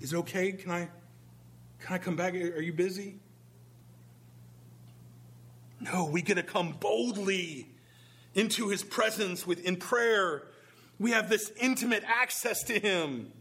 Is 0.00 0.12
it 0.12 0.16
okay? 0.18 0.52
Can 0.52 0.70
I, 0.70 0.88
can 1.80 1.94
I 1.94 1.98
come 1.98 2.16
back? 2.16 2.34
Are 2.34 2.60
you 2.60 2.72
busy? 2.72 3.18
No, 5.80 6.06
we 6.06 6.22
get 6.22 6.34
to 6.34 6.42
come 6.42 6.76
boldly 6.78 7.68
into 8.34 8.68
his 8.68 8.82
presence 8.82 9.46
with 9.46 9.64
in 9.64 9.76
prayer. 9.76 10.48
We 10.98 11.12
have 11.12 11.28
this 11.28 11.52
intimate 11.60 12.02
access 12.06 12.64
to 12.64 12.78
him. 12.78 13.32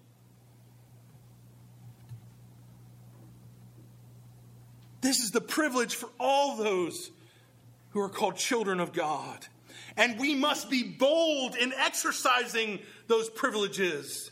This 5.02 5.20
is 5.20 5.32
the 5.32 5.42
privilege 5.42 5.96
for 5.96 6.10
all 6.20 6.58
those 6.58 7.12
who 7.92 8.02
are 8.02 8.10
called 8.10 8.36
children 8.36 8.80
of 8.80 8.94
God. 8.94 9.48
And 9.98 10.20
we 10.20 10.36
must 10.36 10.70
be 10.70 10.84
bold 10.84 11.56
in 11.56 11.74
exercising 11.74 12.80
those 13.08 13.30
privileges. 13.30 14.32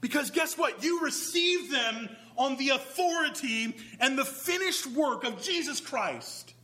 Because 0.00 0.30
guess 0.30 0.56
what? 0.56 0.82
You 0.82 1.02
receive 1.02 1.70
them 1.70 2.08
on 2.36 2.56
the 2.56 2.70
authority 2.70 3.76
and 4.00 4.18
the 4.18 4.24
finished 4.24 4.86
work 4.86 5.24
of 5.24 5.42
Jesus 5.42 5.80
Christ. 5.80 6.54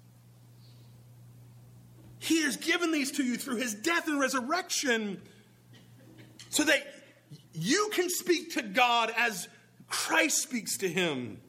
He 2.18 2.42
has 2.42 2.56
given 2.56 2.92
these 2.92 3.10
to 3.12 3.24
you 3.24 3.36
through 3.36 3.56
his 3.56 3.74
death 3.74 4.06
and 4.06 4.20
resurrection 4.20 5.20
so 6.50 6.64
that 6.64 6.86
you 7.52 7.90
can 7.92 8.08
speak 8.08 8.54
to 8.54 8.62
God 8.62 9.12
as 9.16 9.48
Christ 9.88 10.42
speaks 10.42 10.78
to 10.78 10.88
him. 10.88 11.40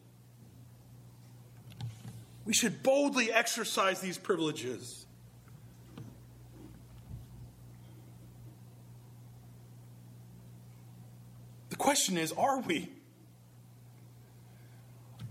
We 2.46 2.54
should 2.54 2.84
boldly 2.84 3.32
exercise 3.32 4.02
these 4.02 4.18
privileges. 4.18 5.03
The 11.74 11.78
question 11.78 12.20
is 12.20 12.32
are 12.34 12.60
we? 12.60 12.88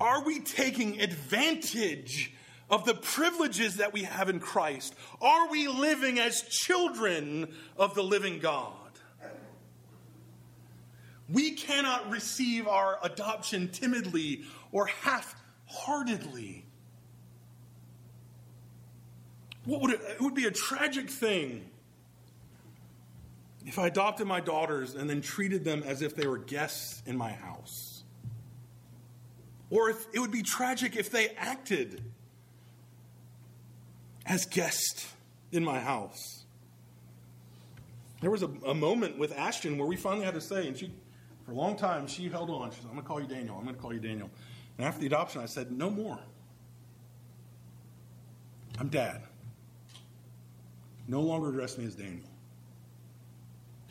Are 0.01 0.25
we 0.25 0.41
taking 0.41 1.01
advantage 1.01 2.35
of 2.69 2.85
the 2.85 2.95
privileges 2.95 3.77
that 3.77 3.93
we 3.93 4.03
have 4.03 4.29
in 4.29 4.41
Christ? 4.41 4.93
Are 5.21 5.49
we 5.49 5.69
living 5.69 6.19
as 6.19 6.43
children 6.43 7.55
of 7.77 7.95
the 7.95 8.03
living 8.03 8.41
God? 8.41 8.73
We 11.29 11.53
cannot 11.53 12.11
receive 12.11 12.67
our 12.67 12.99
adoption 13.05 13.69
timidly 13.69 14.43
or 14.73 14.87
half 14.87 15.37
heartedly. 15.67 16.65
What 19.65 19.81
would 19.81 19.93
it, 19.93 20.01
it 20.11 20.21
would 20.21 20.35
be 20.35 20.47
a 20.47 20.51
tragic 20.51 21.09
thing 21.09 21.71
if 23.67 23.79
I 23.79 23.87
adopted 23.87 24.27
my 24.27 24.41
daughters 24.41 24.95
and 24.95 25.09
then 25.09 25.21
treated 25.21 25.65
them 25.65 25.83
as 25.85 26.03
if 26.03 26.17
they 26.17 26.27
were 26.27 26.39
guests 26.39 27.03
in 27.07 27.17
my 27.17 27.33
house. 27.33 28.03
Or 29.71 29.89
if 29.91 30.07
it 30.13 30.19
would 30.19 30.33
be 30.33 30.43
tragic 30.43 30.97
if 30.97 31.11
they 31.11 31.31
acted 31.31 32.03
as 34.27 34.45
guests 34.47 35.13
in 35.51 35.65
my 35.65 35.81
house. 35.81 36.45
There 38.21 38.31
was 38.31 38.43
a, 38.43 38.51
a, 38.67 38.75
moment 38.75 39.19
with 39.19 39.37
Ashton 39.37 39.79
where 39.79 39.87
we 39.87 39.97
finally 39.97 40.25
had 40.25 40.35
to 40.35 40.41
say, 40.41 40.69
and 40.69 40.77
she, 40.77 40.93
for 41.45 41.53
a 41.53 41.55
long 41.55 41.77
time, 41.77 42.07
she 42.07 42.29
held 42.29 42.51
on. 42.51 42.71
She 42.71 42.77
said, 42.77 42.87
I'm 42.87 42.93
going 42.93 43.03
to 43.03 43.09
call 43.09 43.21
you 43.21 43.27
Daniel. 43.27 43.57
I'm 43.57 43.65
going 43.65 43.75
to 43.75 43.81
call 43.81 43.93
you 43.93 43.99
Daniel. 43.99 44.31
And 44.79 44.87
after 44.87 45.01
the 45.01 45.07
adoption, 45.07 45.43
I 45.43 45.47
said, 45.47 45.73
No 45.73 45.91
more. 45.91 46.19
I'm 48.79 48.89
dad. 48.89 49.23
No 51.09 51.21
longer 51.21 51.49
address 51.49 51.77
me 51.77 51.85
as 51.85 51.95
Daniel. 51.95 52.32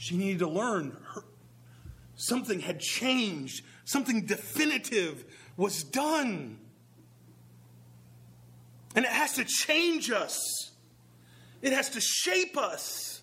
She 0.01 0.17
needed 0.17 0.39
to 0.39 0.49
learn 0.49 0.97
her, 1.13 1.23
something 2.15 2.59
had 2.59 2.79
changed, 2.79 3.63
something 3.85 4.25
definitive 4.25 5.23
was 5.57 5.83
done. 5.83 6.57
And 8.95 9.05
it 9.05 9.11
has 9.11 9.33
to 9.33 9.45
change 9.45 10.09
us, 10.09 10.71
it 11.61 11.71
has 11.71 11.89
to 11.91 12.01
shape 12.01 12.57
us. 12.57 13.21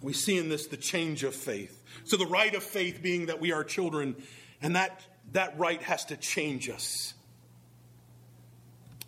We 0.00 0.14
see 0.14 0.38
in 0.38 0.48
this 0.48 0.66
the 0.66 0.78
change 0.78 1.24
of 1.24 1.34
faith. 1.34 1.82
So, 2.04 2.16
the 2.16 2.24
right 2.24 2.54
of 2.54 2.62
faith 2.62 3.02
being 3.02 3.26
that 3.26 3.38
we 3.38 3.52
are 3.52 3.64
children, 3.64 4.16
and 4.62 4.76
that, 4.76 5.02
that 5.32 5.58
right 5.58 5.82
has 5.82 6.06
to 6.06 6.16
change 6.16 6.70
us. 6.70 7.12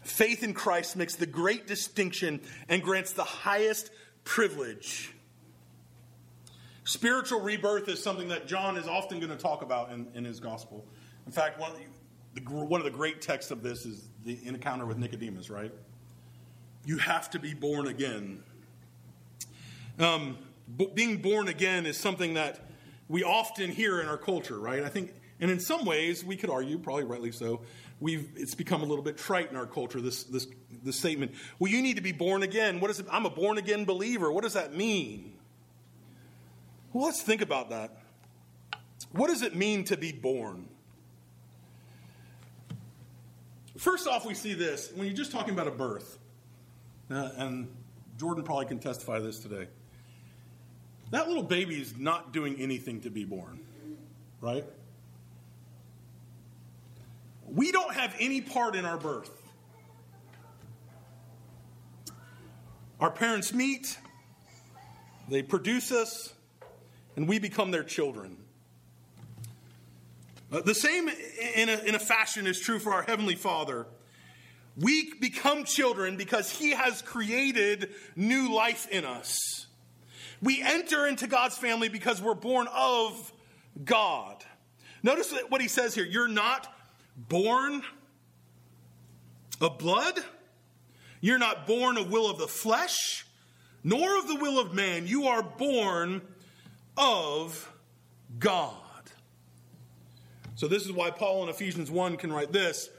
Faith 0.09 0.43
in 0.43 0.55
Christ 0.55 0.97
makes 0.97 1.17
the 1.17 1.27
great 1.27 1.67
distinction 1.67 2.41
and 2.69 2.83
grants 2.83 3.13
the 3.13 3.25
highest 3.25 3.91
privilege. 4.25 5.13
Spiritual 6.85 7.41
rebirth 7.41 7.89
is 7.89 8.03
something 8.03 8.29
that 8.29 8.47
John 8.47 8.79
is 8.79 8.89
often 8.89 9.21
going 9.21 9.31
to 9.31 9.37
talk 9.37 9.61
about 9.61 9.93
in, 9.93 10.09
in 10.15 10.25
his 10.25 10.41
gospel. 10.41 10.87
In 11.27 11.33
fact, 11.33 11.61
one 11.61 11.73
of, 11.73 11.77
the, 12.35 12.41
one 12.41 12.81
of 12.81 12.87
the 12.87 12.91
great 12.91 13.21
texts 13.21 13.51
of 13.51 13.63
this 13.63 13.85
is 13.85 14.09
the 14.25 14.39
encounter 14.47 14.87
with 14.87 14.97
Nicodemus, 14.97 15.51
right? 15.51 15.73
You 16.87 16.97
have 16.97 17.29
to 17.31 17.39
be 17.39 17.53
born 17.53 17.87
again. 17.87 18.43
Um, 19.99 20.39
being 20.95 21.19
born 21.19 21.49
again 21.49 21.85
is 21.85 21.99
something 21.99 22.35
that 22.35 22.61
we 23.09 23.25
often 23.25 23.71
hear 23.71 24.01
in 24.01 24.09
our 24.09 24.19
culture, 24.19 24.59
right? 24.59 24.83
I 24.83 24.89
think, 24.89 25.13
and 25.39 25.51
in 25.51 25.61
some 25.61 25.85
ways, 25.85 26.25
we 26.25 26.37
could 26.37 26.49
argue, 26.49 26.79
probably 26.79 27.05
rightly 27.05 27.33
so, 27.33 27.61
we've 28.01 28.29
it's 28.37 28.55
become 28.55 28.83
a 28.83 28.85
little 28.85 29.05
bit 29.05 29.17
trite 29.17 29.51
in 29.51 29.57
our 29.57 29.67
culture 29.67 30.01
this 30.01 30.25
this 30.25 30.47
this 30.85 30.97
statement. 30.97 31.33
Well 31.59 31.71
you 31.71 31.83
need 31.83 31.97
to 31.97 32.03
be 32.03 32.13
born 32.13 32.43
again. 32.43 32.81
What 32.81 32.91
is 32.91 33.01
it? 33.01 33.07
I'm 33.11 33.27
a 33.27 33.31
born 33.31 33.59
again 33.59 33.85
believer. 33.85 34.31
What 34.31 34.45
does 34.45 34.55
that 34.55 34.75
mean? 34.75 35.35
Well 36.93 37.05
let's 37.05 37.23
think 37.23 37.43
about 37.43 37.71
that. 37.71 38.03
What 39.13 39.29
does 39.29 39.43
it 39.43 39.55
mean 39.57 39.85
to 39.85 39.97
be 39.97 40.13
born? 40.13 40.69
First 43.77 44.09
off 44.09 44.27
we 44.27 44.35
see 44.35 44.55
this. 44.55 44.91
When 44.95 45.07
you're 45.07 45.17
just 45.17 45.33
talking 45.33 45.55
about 45.55 45.69
a 45.69 45.73
birth 45.73 46.19
uh, 47.11 47.31
and 47.37 47.69
jordan 48.19 48.45
probably 48.45 48.67
can 48.67 48.79
testify 48.79 49.19
to 49.19 49.25
this 49.25 49.39
today 49.39 49.67
that 51.11 51.29
little 51.29 51.43
baby 51.43 51.81
is 51.81 51.97
not 51.97 52.33
doing 52.33 52.57
anything 52.61 53.01
to 53.01 53.11
be 53.11 53.25
born 53.25 53.61
right 54.41 54.65
we 57.55 57.73
don't 57.73 57.95
have 57.95 58.15
any 58.19 58.41
part 58.41 58.75
in 58.75 58.85
our 58.85 58.99
birth. 58.99 59.31
Our 63.01 63.11
parents 63.11 63.55
meet, 63.55 63.97
they 65.29 65.43
produce 65.43 65.93
us, 65.93 66.33
and 67.17 67.29
we 67.29 67.39
become 67.39 67.71
their 67.71 67.85
children. 67.85 68.37
Uh, 70.51 70.61
the 70.63 70.75
same 70.75 71.09
in 71.55 71.69
a, 71.69 71.79
in 71.85 71.95
a 71.95 71.99
fashion 71.99 72.47
is 72.47 72.59
true 72.59 72.79
for 72.79 72.93
our 72.93 73.03
Heavenly 73.03 73.35
Father. 73.35 73.87
We 74.77 75.13
become 75.15 75.65
children 75.65 76.17
because 76.17 76.51
He 76.51 76.71
has 76.71 77.03
created 77.03 77.91
new 78.17 78.53
life 78.53 78.89
in 78.91 79.05
us. 79.05 79.67
We 80.43 80.63
enter 80.63 81.07
into 81.07 81.27
God's 81.27 81.59
family 81.59 81.89
because 81.89 82.23
we're 82.23 82.35
born 82.35 82.67
of 82.75 83.33
God. 83.85 84.45
Notice 85.03 85.35
what 85.49 85.61
He 85.61 85.69
says 85.69 85.95
here 85.95 86.05
you're 86.05 86.29
not 86.29 86.67
born 87.19 87.83
of 89.61 89.79
blood, 89.79 90.19
you're 91.21 91.39
not 91.39 91.67
born 91.67 91.97
of 91.97 92.11
will 92.11 92.31
of 92.31 92.39
the 92.39 92.47
flesh, 92.47 93.27
nor 93.83 94.19
of 94.19 94.29
the 94.29 94.37
will 94.37 94.59
of 94.59 94.73
man. 94.73 95.07
You 95.07 95.27
are 95.27 95.43
born 95.43 96.23
of 96.97 97.73
God. 98.39 98.75
So, 100.55 100.69
this 100.69 100.85
is 100.85 100.93
why 100.93 101.11
Paul 101.11 101.45
in 101.45 101.49
Ephesians 101.49 101.91
1 101.91 102.17
can 102.17 102.33
write 102.33 102.53
this 102.53 102.91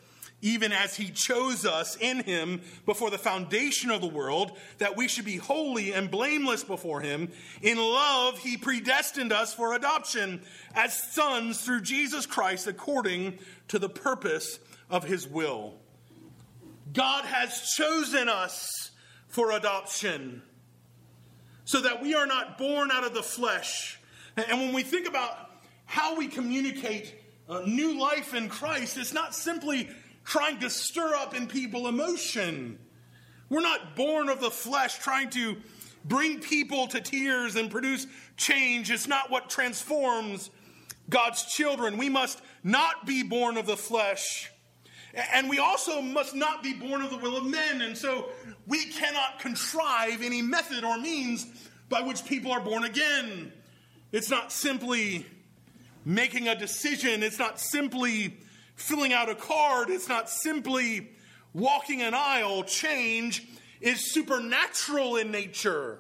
even 0.41 0.71
as 0.71 0.95
he 0.95 1.10
chose 1.10 1.65
us 1.65 1.97
in 1.97 2.23
him 2.23 2.62
before 2.86 3.10
the 3.10 3.17
foundation 3.17 3.91
of 3.91 4.01
the 4.01 4.08
world, 4.08 4.58
that 4.77 4.95
we 4.95 5.08
should 5.08 5.25
be 5.25 5.38
holy 5.38 5.93
and 5.93 6.10
blameless 6.10 6.63
before 6.63 7.01
him. 7.01 7.29
In 7.62 7.77
love, 7.77 8.39
he 8.39 8.58
predestined 8.58 9.34
us 9.34 9.53
for 9.53 9.73
adoption 9.73 10.41
as 10.73 11.12
sons 11.12 11.62
through 11.62 11.82
Jesus 11.82 12.25
Christ 12.25 12.67
according 12.67 13.39
to 13.69 13.79
the 13.79 13.89
purpose 13.89 14.60
of 14.89 15.03
his 15.03 15.27
will. 15.27 15.75
God 16.93 17.25
has 17.25 17.73
chosen 17.75 18.27
us 18.27 18.91
for 19.27 19.51
adoption 19.51 20.41
so 21.65 21.82
that 21.82 22.01
we 22.01 22.15
are 22.15 22.25
not 22.25 22.58
born 22.58 22.89
out 22.91 23.03
of 23.03 23.13
the 23.13 23.23
flesh. 23.23 23.99
And 24.36 24.60
when 24.60 24.73
we 24.73 24.84
think 24.84 25.08
about 25.08 25.51
how 25.86 26.15
we 26.15 26.27
communicate 26.27 27.15
uh, 27.47 27.62
new 27.65 27.99
life 27.99 28.34
in 28.34 28.49
Christ, 28.49 28.97
it's 28.97 29.13
not 29.13 29.36
simply 29.36 29.89
trying 30.23 30.60
to 30.60 30.69
stir 30.69 31.15
up 31.15 31.36
in 31.36 31.47
people 31.47 31.88
emotion. 31.88 32.79
We're 33.49 33.62
not 33.62 33.95
born 33.95 34.29
of 34.29 34.39
the 34.39 34.51
flesh 34.51 34.97
trying 34.99 35.29
to 35.32 35.58
bring 36.05 36.39
people 36.39 36.88
to 36.88 37.01
tears 37.01 37.55
and 37.55 37.69
produce 37.69 38.08
change. 38.38 38.89
It's 38.89 39.08
not 39.08 39.29
what 39.29 39.49
transforms 39.49 40.49
God's 41.10 41.43
children. 41.43 41.98
We 41.98 42.10
must 42.10 42.41
not 42.63 43.06
be 43.06 43.24
born 43.24 43.58
of 43.58 43.65
the 43.65 43.78
flesh. 43.78 44.52
And 45.34 45.50
we 45.50 45.58
also 45.58 46.02
must 46.02 46.36
not 46.36 46.62
be 46.62 46.74
born 46.74 47.02
of 47.02 47.10
the 47.10 47.17
will 47.17 47.38
of 47.38 47.45
men. 47.45 47.82
And 47.82 47.98
so 47.98 48.30
we 48.67 48.86
cannot 48.86 49.39
contrive 49.39 50.22
any 50.22 50.41
method 50.41 50.84
or 50.84 50.98
means 50.98 51.45
by 51.89 52.02
which 52.02 52.26
people 52.26 52.52
are 52.52 52.60
born 52.60 52.84
again. 52.84 53.52
It's 54.12 54.30
not 54.30 54.52
simply 54.52 55.26
making 56.06 56.48
a 56.48 56.56
decision, 56.56 57.24
it's 57.24 57.39
not 57.39 57.60
simply 57.60 58.38
filling 58.80 59.13
out 59.13 59.30
a 59.30 59.36
card. 59.36 59.89
It's 59.89 60.08
not 60.08 60.30
simply 60.30 61.10
walking 61.54 62.02
an 62.02 62.13
aisle. 62.13 62.63
Change 62.63 63.45
is 63.82 64.12
supernatural 64.12 65.17
in 65.17 65.32
nature. 65.32 66.00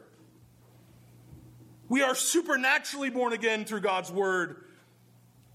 We 1.87 2.01
are 2.01 2.15
supernaturally 2.15 3.09
born 3.09 3.33
again 3.33 3.65
through 3.65 3.81
God's 3.81 4.11
word 4.11 4.63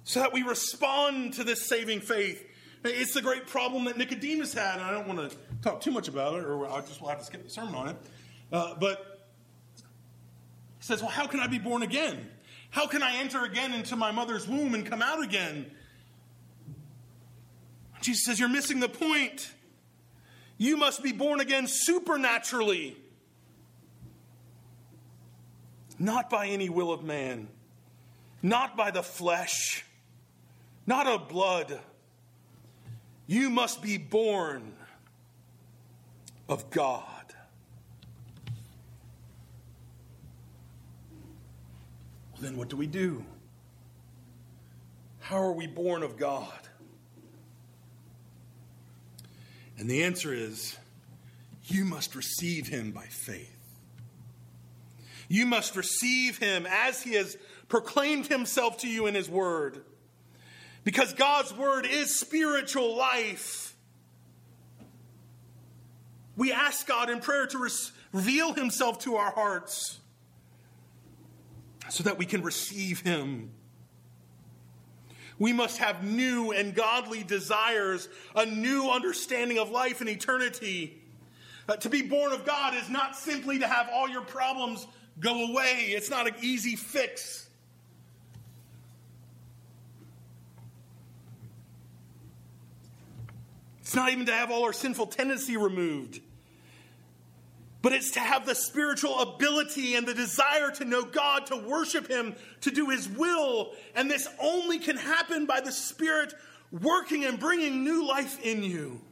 so 0.05 0.21
that 0.21 0.33
we 0.33 0.43
respond 0.43 1.35
to 1.35 1.45
this 1.45 1.67
saving 1.67 2.01
faith. 2.01 2.47
It's 2.85 3.15
the 3.15 3.23
great 3.23 3.47
problem 3.47 3.87
that 3.87 3.97
Nicodemus 3.97 4.53
had, 4.53 4.75
and 4.75 4.83
I 4.83 4.91
don't 4.91 5.09
want 5.09 5.31
to 5.31 5.37
talk 5.63 5.81
too 5.81 5.91
much 5.91 6.09
about 6.09 6.35
it, 6.35 6.45
or 6.45 6.71
I 6.71 6.81
just 6.83 7.01
will 7.01 7.09
have 7.09 7.19
to 7.19 7.25
skip 7.25 7.43
the 7.43 7.51
sermon 7.51 7.75
on 7.75 7.89
it. 7.89 7.97
Uh, 8.53 8.75
but 8.79 9.29
he 10.79 10.85
says, 10.85 11.01
Well, 11.01 11.11
how 11.11 11.27
can 11.27 11.41
I 11.41 11.47
be 11.47 11.59
born 11.59 11.83
again? 11.83 12.31
How 12.69 12.87
can 12.87 13.03
I 13.03 13.17
enter 13.17 13.45
again 13.45 13.73
into 13.73 13.97
my 13.97 14.11
mother's 14.11 14.47
womb 14.47 14.75
and 14.75 14.85
come 14.85 15.01
out 15.01 15.23
again? 15.23 15.71
Jesus 18.03 18.27
says, 18.27 18.39
You're 18.39 18.51
missing 18.51 18.81
the 18.81 18.89
point. 18.89 19.51
You 20.59 20.77
must 20.77 21.03
be 21.03 21.13
born 21.13 21.41
again 21.41 21.67
supernaturally, 21.67 22.97
not 25.99 26.29
by 26.29 26.49
any 26.49 26.69
will 26.69 26.93
of 26.93 27.03
man, 27.03 27.49
not 28.43 28.77
by 28.77 28.91
the 28.91 29.03
flesh, 29.03 29.85
not 30.87 31.07
of 31.07 31.29
blood. 31.29 31.81
You 33.27 33.51
must 33.51 33.83
be 33.83 33.97
born 33.97 34.75
of 36.49 36.71
God. 36.71 37.35
Well, 42.33 42.43
then 42.43 42.57
what 42.57 42.69
do 42.69 42.77
we 42.77 42.87
do? 42.87 43.25
How 45.21 45.39
are 45.39 45.53
we 45.53 45.67
born 45.67 46.03
of 46.03 46.19
God? 46.19 46.53
And 49.79 49.89
the 49.89 50.05
answer 50.05 50.33
is 50.33 50.77
you 51.67 51.85
must 51.85 52.15
receive 52.15 52.69
him 52.69 52.91
by 52.93 53.07
faith. 53.07 53.51
You 55.29 55.47
must 55.47 55.77
receive 55.77 56.39
him 56.39 56.67
as 56.69 57.03
he 57.03 57.15
has 57.15 57.39
proclaimed 57.69 58.27
himself 58.27 58.79
to 58.79 58.89
you 58.89 59.07
in 59.07 59.15
his 59.15 59.31
word. 59.31 59.83
Because 60.85 61.13
God's 61.15 61.53
word 61.53 61.87
is 61.87 62.19
spiritual 62.19 62.97
life. 62.97 63.75
We 66.37 66.53
ask 66.53 66.87
God 66.87 67.11
in 67.11 67.21
prayer 67.21 67.47
to 67.47 67.69
reveal 68.13 68.53
himself 68.53 69.01
to 69.01 69.17
our 69.17 69.31
hearts 69.31 69.99
so 71.89 72.05
that 72.05 72.19
we 72.19 72.27
can 72.27 72.43
receive 72.43 73.01
him 73.01 73.51
we 75.39 75.53
must 75.53 75.79
have 75.79 76.05
new 76.05 76.53
and 76.53 76.75
godly 76.75 77.23
desires, 77.23 78.09
a 78.37 78.47
new 78.47 78.91
understanding 78.91 79.59
of 79.59 79.71
life 79.71 80.01
and 80.01 80.09
eternity. 80.09 81.03
Uh, 81.69 81.77
to 81.77 81.91
be 81.91 82.03
born 82.03 82.33
of 82.33 82.45
God 82.45 82.75
is 82.75 82.89
not 82.89 83.17
simply 83.17 83.59
to 83.59 83.67
have 83.67 83.89
all 83.93 84.09
your 84.09 84.23
problems 84.23 84.87
go 85.19 85.51
away, 85.51 85.93
it's 85.95 86.11
not 86.11 86.27
an 86.27 86.35
easy 86.41 86.77
fix. 86.77 87.44
It's 93.95 94.01
not 94.01 94.11
even 94.11 94.27
to 94.27 94.33
have 94.33 94.51
all 94.51 94.65
our 94.65 94.73
sinful 94.73 95.07
tendency 95.07 95.57
removed 95.57 96.21
but 97.81 97.93
it's 97.93 98.13
to 98.13 98.21
have 98.21 98.47
the 98.47 98.55
spiritual 98.55 99.21
ability 99.21 99.95
and 99.95 100.07
the 100.07 100.15
desire 100.15 100.71
to 100.71 100.87
know 100.87 101.05
God, 101.05 101.45
to 101.49 101.57
worship 101.57 102.09
Him, 102.09 102.35
to 102.63 102.71
do 102.71 102.89
His 102.89 103.07
will. 103.07 103.75
And 103.95 104.11
this 104.11 104.27
only 104.41 104.79
can 104.79 104.97
happen 104.97 105.45
by 105.45 105.61
the 105.61 105.71
Spirit 105.71 106.33
working 106.73 107.27
and 107.27 107.39
bringing 107.39 107.85
new 107.85 108.09
life 108.09 108.43
in 108.43 108.63
you. 108.63 109.03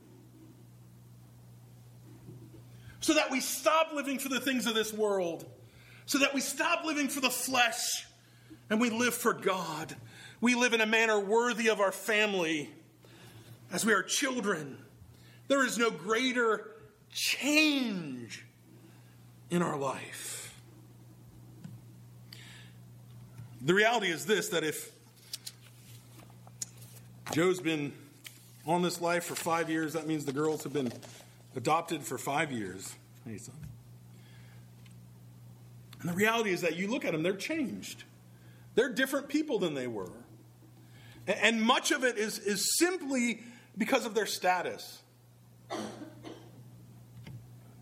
So 3.01 3.12
that 3.12 3.31
we 3.31 3.40
stop 3.40 3.92
living 3.92 4.18
for 4.18 4.31
the 4.31 4.40
things 4.40 4.66
of 4.66 4.75
this 4.75 4.90
world, 4.90 5.45
so 6.07 6.21
that 6.21 6.33
we 6.33 6.40
stop 6.40 6.87
living 6.87 7.09
for 7.09 7.21
the 7.21 7.29
flesh 7.29 8.07
and 8.71 8.81
we 8.81 8.88
live 8.88 9.12
for 9.12 9.35
God. 9.35 9.95
We 10.40 10.55
live 10.55 10.73
in 10.73 10.81
a 10.81 10.87
manner 10.87 11.21
worthy 11.21 11.68
of 11.68 11.79
our 11.79 11.92
family 11.92 12.71
as 13.72 13.87
we 13.87 13.92
are 13.92 14.02
children. 14.02 14.76
There 15.48 15.64
is 15.64 15.78
no 15.78 15.90
greater 15.90 16.70
change 17.11 18.44
in 19.50 19.62
our 19.62 19.76
life. 19.76 20.54
The 23.62 23.74
reality 23.74 24.08
is 24.08 24.26
this 24.26 24.48
that 24.48 24.64
if 24.64 24.90
Joe's 27.32 27.61
been 27.61 27.92
on 28.66 28.82
this 28.82 29.00
life 29.00 29.24
for 29.24 29.35
five 29.35 29.70
years, 29.70 29.94
that 29.94 30.06
means 30.06 30.24
the 30.24 30.32
girls 30.32 30.64
have 30.64 30.72
been 30.72 30.92
adopted 31.56 32.02
for 32.02 32.18
five 32.18 32.52
years. 32.52 32.94
Hey, 33.26 33.38
son. 33.38 33.54
And 36.00 36.11
the 36.11 36.14
reality 36.14 36.50
is 36.50 36.62
that 36.62 36.76
you 36.76 36.88
look 36.88 37.04
at 37.04 37.12
them, 37.12 37.22
they're 37.22 37.37
changed. 37.37 38.04
They're 38.74 38.92
different 38.92 39.28
people 39.28 39.58
than 39.58 39.74
they 39.74 39.87
were. 39.87 40.11
And 41.26 41.62
much 41.62 41.92
of 41.92 42.02
it 42.02 42.18
is, 42.18 42.40
is 42.40 42.76
simply 42.78 43.42
because 43.76 44.06
of 44.06 44.14
their 44.14 44.26
status. 44.26 45.02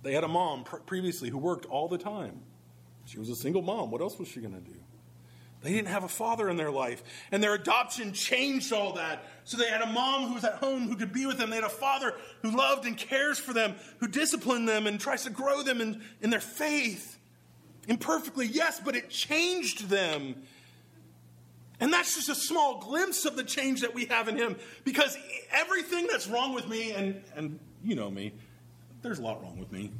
They 0.03 0.12
had 0.12 0.24
a 0.24 0.29
mom 0.29 0.64
previously 0.87 1.29
who 1.29 1.38
worked 1.38 1.66
all 1.66 1.88
the 1.88 1.98
time. 1.98 2.40
She 3.05 3.18
was 3.18 3.29
a 3.29 3.37
single 3.37 3.62
mom. 3.62 3.90
What 3.90 4.00
else 4.00 4.18
was 4.18 4.29
she 4.29 4.40
going 4.40 4.55
to 4.55 4.61
do? 4.61 4.76
They 5.62 5.72
didn't 5.72 5.88
have 5.88 6.05
a 6.05 6.09
father 6.09 6.48
in 6.48 6.57
their 6.57 6.70
life. 6.70 7.03
And 7.31 7.42
their 7.42 7.55
adoption 7.55 8.14
changed 8.14 8.72
all 8.72 8.94
that. 8.94 9.24
So 9.44 9.59
they 9.59 9.68
had 9.68 9.83
a 9.83 9.87
mom 9.87 10.29
who 10.29 10.35
was 10.35 10.44
at 10.44 10.55
home 10.55 10.88
who 10.88 10.96
could 10.96 11.12
be 11.12 11.26
with 11.26 11.37
them. 11.37 11.50
They 11.50 11.57
had 11.57 11.64
a 11.64 11.68
father 11.68 12.14
who 12.42 12.57
loved 12.57 12.87
and 12.87 12.96
cares 12.96 13.38
for 13.38 13.53
them, 13.53 13.74
who 13.98 14.09
disciplined 14.09 14.68
them 14.68 14.87
and 14.87 14.98
tries 14.98 15.24
to 15.24 15.31
grow 15.31 15.62
them 15.62 15.81
in, 15.81 16.03
in 16.22 16.31
their 16.31 16.40
faith. 16.40 17.18
Imperfectly, 17.88 18.46
yes, 18.46 18.81
but 18.83 18.96
it 18.96 19.11
changed 19.11 19.88
them. 19.88 20.37
And 21.81 21.93
that's 21.93 22.14
just 22.14 22.29
a 22.29 22.35
small 22.35 22.79
glimpse 22.79 23.25
of 23.25 23.37
the 23.37 23.43
change 23.43 23.81
that 23.81 23.95
we 23.95 24.05
have 24.07 24.29
in 24.29 24.37
him. 24.37 24.57
Because 24.85 25.16
everything 25.51 26.07
that's 26.07 26.29
wrong 26.29 26.55
with 26.55 26.69
me, 26.69 26.93
and, 26.93 27.23
and 27.35 27.59
you 27.83 27.95
know 27.95 28.11
me, 28.11 28.33
there's 29.03 29.19
a 29.19 29.23
lot 29.23 29.43
wrong 29.43 29.59
with 29.59 29.73
me. 29.73 29.90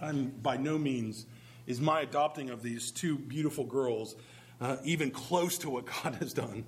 I'm 0.00 0.30
by 0.42 0.56
no 0.56 0.76
means 0.76 1.26
is 1.68 1.80
my 1.80 2.00
adopting 2.00 2.50
of 2.50 2.62
these 2.62 2.90
two 2.90 3.16
beautiful 3.16 3.64
girls 3.64 4.16
uh, 4.60 4.76
even 4.84 5.12
close 5.12 5.58
to 5.58 5.70
what 5.70 5.84
God 6.02 6.16
has 6.16 6.32
done. 6.32 6.64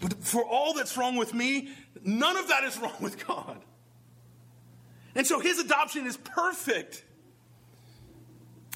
But 0.00 0.22
for 0.22 0.44
all 0.44 0.74
that's 0.74 0.96
wrong 0.96 1.16
with 1.16 1.34
me, 1.34 1.70
none 2.04 2.36
of 2.36 2.48
that 2.48 2.64
is 2.64 2.78
wrong 2.78 2.94
with 3.00 3.26
God. 3.26 3.58
And 5.14 5.26
so 5.26 5.40
his 5.40 5.58
adoption 5.58 6.06
is 6.06 6.16
perfect. 6.16 7.02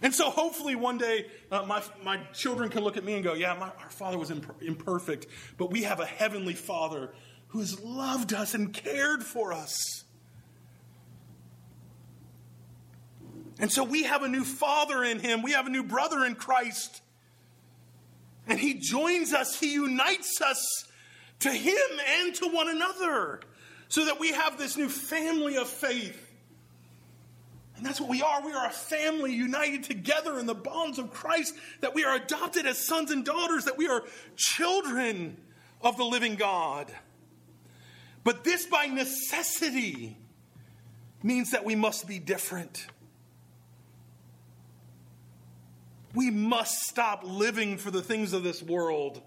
And 0.02 0.12
so 0.12 0.30
hopefully 0.30 0.74
one 0.74 0.98
day 0.98 1.26
uh, 1.50 1.62
my, 1.62 1.82
my 2.02 2.18
children 2.34 2.68
can 2.68 2.82
look 2.82 2.96
at 2.96 3.04
me 3.04 3.14
and 3.14 3.22
go, 3.22 3.34
yeah, 3.34 3.54
my, 3.54 3.70
our 3.82 3.90
father 3.90 4.18
was 4.18 4.30
imper- 4.30 4.60
imperfect, 4.60 5.26
but 5.56 5.70
we 5.70 5.84
have 5.84 6.00
a 6.00 6.06
heavenly 6.06 6.54
father 6.54 7.12
who 7.48 7.60
has 7.60 7.80
loved 7.80 8.34
us 8.34 8.54
and 8.54 8.72
cared 8.72 9.22
for 9.22 9.52
us. 9.52 10.02
And 13.60 13.70
so 13.70 13.84
we 13.84 14.02
have 14.02 14.24
a 14.24 14.28
new 14.28 14.42
father 14.42 15.04
in 15.04 15.20
him. 15.20 15.42
We 15.42 15.52
have 15.52 15.66
a 15.66 15.70
new 15.70 15.84
brother 15.84 16.24
in 16.24 16.34
Christ. 16.34 17.00
And 18.48 18.58
he 18.58 18.74
joins 18.74 19.32
us, 19.32 19.60
he 19.60 19.74
unites 19.74 20.40
us 20.40 20.84
to 21.40 21.50
him 21.50 21.76
and 22.18 22.34
to 22.36 22.48
one 22.48 22.68
another 22.68 23.40
so 23.88 24.06
that 24.06 24.18
we 24.18 24.32
have 24.32 24.58
this 24.58 24.76
new 24.76 24.88
family 24.88 25.56
of 25.58 25.68
faith. 25.68 26.31
And 27.82 27.88
that's 27.88 28.00
what 28.00 28.10
we 28.10 28.22
are. 28.22 28.40
We 28.46 28.52
are 28.52 28.68
a 28.68 28.70
family 28.70 29.34
united 29.34 29.82
together 29.82 30.38
in 30.38 30.46
the 30.46 30.54
bonds 30.54 31.00
of 31.00 31.12
Christ, 31.12 31.52
that 31.80 31.96
we 31.96 32.04
are 32.04 32.14
adopted 32.14 32.64
as 32.64 32.78
sons 32.78 33.10
and 33.10 33.24
daughters, 33.24 33.64
that 33.64 33.76
we 33.76 33.88
are 33.88 34.04
children 34.36 35.36
of 35.80 35.96
the 35.96 36.04
living 36.04 36.36
God. 36.36 36.92
But 38.22 38.44
this, 38.44 38.66
by 38.66 38.86
necessity, 38.86 40.16
means 41.24 41.50
that 41.50 41.64
we 41.64 41.74
must 41.74 42.06
be 42.06 42.20
different. 42.20 42.86
We 46.14 46.30
must 46.30 46.84
stop 46.84 47.24
living 47.24 47.78
for 47.78 47.90
the 47.90 48.00
things 48.00 48.32
of 48.32 48.44
this 48.44 48.62
world. 48.62 49.20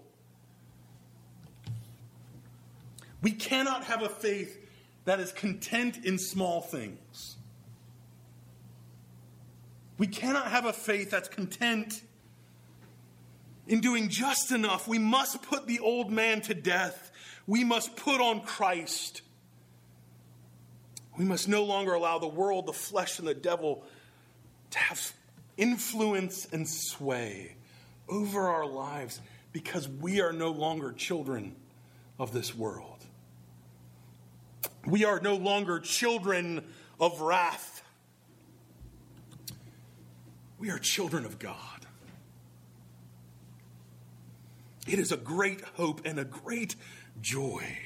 We 3.20 3.32
cannot 3.32 3.84
have 3.84 4.00
a 4.00 4.08
faith 4.08 4.58
that 5.04 5.20
is 5.20 5.30
content 5.30 6.06
in 6.06 6.16
small 6.16 6.62
things. 6.62 7.00
We 9.98 10.06
cannot 10.06 10.48
have 10.48 10.66
a 10.66 10.72
faith 10.72 11.10
that's 11.10 11.28
content 11.28 12.02
in 13.66 13.80
doing 13.80 14.08
just 14.08 14.52
enough. 14.52 14.86
We 14.86 14.98
must 14.98 15.42
put 15.42 15.66
the 15.66 15.80
old 15.80 16.10
man 16.10 16.40
to 16.42 16.54
death. 16.54 17.10
We 17.46 17.64
must 17.64 17.96
put 17.96 18.20
on 18.20 18.42
Christ. 18.42 19.22
We 21.16 21.24
must 21.24 21.48
no 21.48 21.64
longer 21.64 21.94
allow 21.94 22.18
the 22.18 22.28
world, 22.28 22.66
the 22.66 22.72
flesh, 22.72 23.18
and 23.18 23.26
the 23.26 23.34
devil 23.34 23.84
to 24.70 24.78
have 24.78 25.12
influence 25.56 26.46
and 26.52 26.68
sway 26.68 27.56
over 28.08 28.48
our 28.48 28.66
lives 28.66 29.20
because 29.52 29.88
we 29.88 30.20
are 30.20 30.32
no 30.32 30.50
longer 30.50 30.92
children 30.92 31.56
of 32.18 32.32
this 32.32 32.54
world. 32.54 33.04
We 34.84 35.04
are 35.04 35.20
no 35.20 35.34
longer 35.34 35.80
children 35.80 36.64
of 37.00 37.20
wrath. 37.20 37.75
We 40.58 40.70
are 40.70 40.78
children 40.78 41.24
of 41.24 41.38
God. 41.38 41.86
It 44.86 44.98
is 44.98 45.12
a 45.12 45.16
great 45.16 45.60
hope 45.74 46.02
and 46.04 46.18
a 46.18 46.24
great 46.24 46.76
joy. 47.20 47.78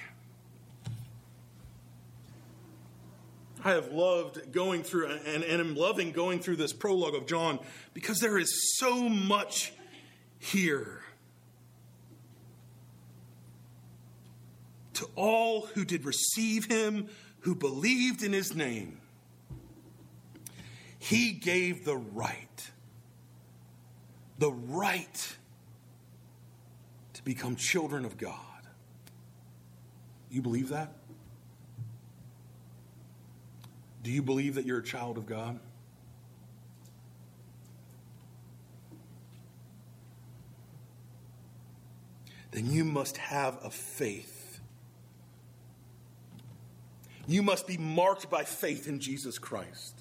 I 3.64 3.72
have 3.72 3.92
loved 3.92 4.52
going 4.52 4.82
through 4.82 5.06
and, 5.06 5.44
and 5.44 5.60
am 5.60 5.74
loving 5.74 6.12
going 6.12 6.40
through 6.40 6.56
this 6.56 6.72
prologue 6.72 7.14
of 7.14 7.26
John 7.26 7.58
because 7.92 8.18
there 8.20 8.38
is 8.38 8.78
so 8.78 9.08
much 9.08 9.72
here. 10.38 11.02
To 14.94 15.08
all 15.14 15.66
who 15.74 15.84
did 15.84 16.04
receive 16.04 16.66
him, 16.66 17.08
who 17.40 17.54
believed 17.54 18.22
in 18.22 18.32
his 18.32 18.54
name, 18.54 19.00
he 21.00 21.32
gave 21.32 21.86
the 21.86 21.96
right, 21.96 22.70
the 24.38 24.52
right 24.52 25.36
to 27.14 27.24
become 27.24 27.56
children 27.56 28.04
of 28.04 28.18
God. 28.18 28.36
You 30.30 30.42
believe 30.42 30.68
that? 30.68 30.92
Do 34.02 34.10
you 34.10 34.22
believe 34.22 34.54
that 34.54 34.66
you're 34.66 34.78
a 34.78 34.84
child 34.84 35.16
of 35.16 35.26
God? 35.26 35.58
Then 42.50 42.70
you 42.70 42.84
must 42.84 43.16
have 43.16 43.58
a 43.64 43.70
faith. 43.70 44.60
You 47.26 47.42
must 47.42 47.66
be 47.66 47.78
marked 47.78 48.28
by 48.28 48.44
faith 48.44 48.86
in 48.86 49.00
Jesus 49.00 49.38
Christ. 49.38 49.99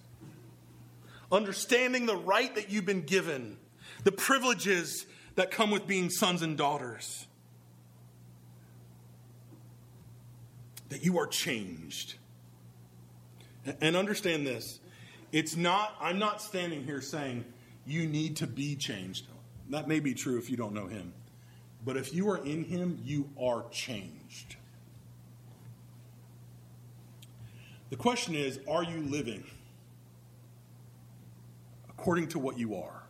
Understanding 1.31 2.05
the 2.05 2.15
right 2.15 2.53
that 2.55 2.69
you've 2.69 2.85
been 2.85 3.03
given, 3.03 3.57
the 4.03 4.11
privileges 4.11 5.05
that 5.35 5.51
come 5.51 5.71
with 5.71 5.87
being 5.87 6.09
sons 6.09 6.41
and 6.41 6.57
daughters. 6.57 7.27
That 10.89 11.03
you 11.05 11.19
are 11.19 11.27
changed 11.27 12.15
and 13.79 13.95
understand 13.95 14.45
this. 14.45 14.79
It's 15.31 15.55
not, 15.55 15.95
I'm 16.01 16.17
not 16.17 16.41
standing 16.41 16.83
here 16.83 17.01
saying 17.01 17.45
you 17.85 18.07
need 18.07 18.37
to 18.37 18.47
be 18.47 18.75
changed. 18.75 19.25
That 19.69 19.87
may 19.87 19.99
be 19.99 20.13
true 20.13 20.37
if 20.39 20.49
you 20.49 20.57
don't 20.57 20.73
know 20.73 20.87
him. 20.87 21.13
But 21.85 21.95
if 21.95 22.13
you 22.13 22.29
are 22.29 22.37
in 22.37 22.63
him, 22.63 22.99
you 23.03 23.29
are 23.39 23.65
changed. 23.71 24.55
The 27.89 27.95
question 27.95 28.35
is 28.35 28.59
are 28.67 28.83
you 28.83 29.01
living 29.01 29.43
according 31.99 32.29
to 32.29 32.39
what 32.39 32.57
you 32.57 32.75
are? 32.75 33.03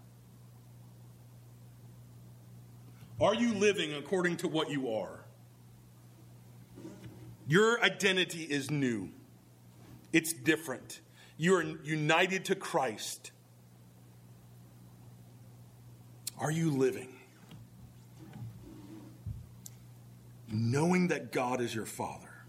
Are 3.21 3.35
you 3.35 3.53
living 3.53 3.93
according 3.93 4.37
to 4.37 4.47
what 4.47 4.71
you 4.71 4.91
are? 4.91 5.19
Your 7.47 7.79
identity 7.83 8.43
is 8.43 8.71
new. 8.71 9.09
It's 10.11 10.33
different. 10.33 11.01
You 11.37 11.55
are 11.55 11.63
united 11.83 12.45
to 12.45 12.55
Christ. 12.55 13.31
Are 16.39 16.51
you 16.51 16.71
living? 16.71 17.09
Knowing 20.51 21.09
that 21.09 21.31
God 21.31 21.61
is 21.61 21.75
your 21.75 21.85
Father, 21.85 22.43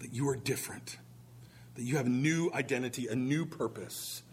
that 0.00 0.12
you 0.12 0.28
are 0.28 0.36
different, 0.36 0.98
that 1.76 1.82
you 1.82 1.96
have 1.96 2.06
a 2.06 2.10
new 2.10 2.50
identity, 2.52 3.06
a 3.06 3.14
new 3.14 3.46
purpose, 3.46 4.24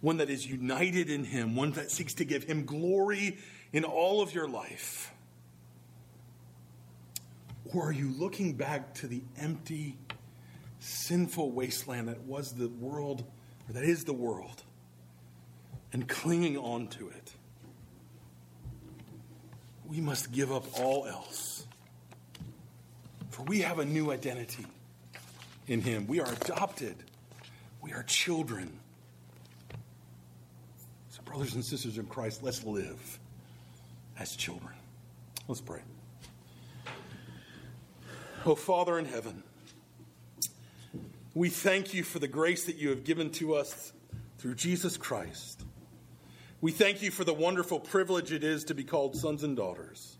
one 0.00 0.18
that 0.18 0.30
is 0.30 0.46
united 0.46 1.10
in 1.10 1.24
Him, 1.24 1.56
one 1.56 1.72
that 1.72 1.90
seeks 1.90 2.14
to 2.14 2.24
give 2.24 2.44
Him 2.44 2.64
glory 2.64 3.38
in 3.72 3.84
all 3.84 4.22
of 4.22 4.34
your 4.34 4.48
life? 4.48 5.12
Or 7.72 7.88
are 7.88 7.92
you 7.92 8.12
looking 8.18 8.54
back 8.54 8.94
to 8.94 9.06
the 9.06 9.22
empty, 9.38 9.96
sinful 10.80 11.52
wasteland 11.52 12.08
that 12.08 12.22
was 12.22 12.52
the 12.52 12.68
world, 12.68 13.24
or 13.68 13.74
that 13.74 13.84
is 13.84 14.04
the 14.04 14.12
world, 14.12 14.62
and 15.92 16.08
clinging 16.08 16.56
on 16.56 16.88
to 16.88 17.08
it. 17.08 17.32
We 19.86 20.00
must 20.00 20.32
give 20.32 20.52
up 20.52 20.64
all 20.78 21.06
else. 21.06 21.66
For 23.30 23.42
we 23.42 23.60
have 23.60 23.78
a 23.78 23.84
new 23.84 24.12
identity 24.12 24.66
in 25.66 25.80
Him. 25.80 26.06
We 26.06 26.20
are 26.20 26.32
adopted, 26.32 26.96
we 27.80 27.92
are 27.92 28.02
children. 28.04 28.78
Brothers 31.30 31.54
and 31.54 31.64
sisters 31.64 31.96
in 31.96 32.06
Christ, 32.06 32.42
let's 32.42 32.64
live 32.64 33.20
as 34.18 34.34
children. 34.34 34.74
Let's 35.46 35.60
pray. 35.60 35.78
Oh, 38.44 38.56
Father 38.56 38.98
in 38.98 39.04
heaven, 39.04 39.44
we 41.32 41.48
thank 41.48 41.94
you 41.94 42.02
for 42.02 42.18
the 42.18 42.26
grace 42.26 42.64
that 42.64 42.78
you 42.78 42.88
have 42.88 43.04
given 43.04 43.30
to 43.34 43.54
us 43.54 43.92
through 44.38 44.56
Jesus 44.56 44.96
Christ. 44.96 45.62
We 46.60 46.72
thank 46.72 47.00
you 47.00 47.12
for 47.12 47.22
the 47.22 47.32
wonderful 47.32 47.78
privilege 47.78 48.32
it 48.32 48.42
is 48.42 48.64
to 48.64 48.74
be 48.74 48.82
called 48.82 49.14
sons 49.14 49.44
and 49.44 49.56
daughters. 49.56 50.16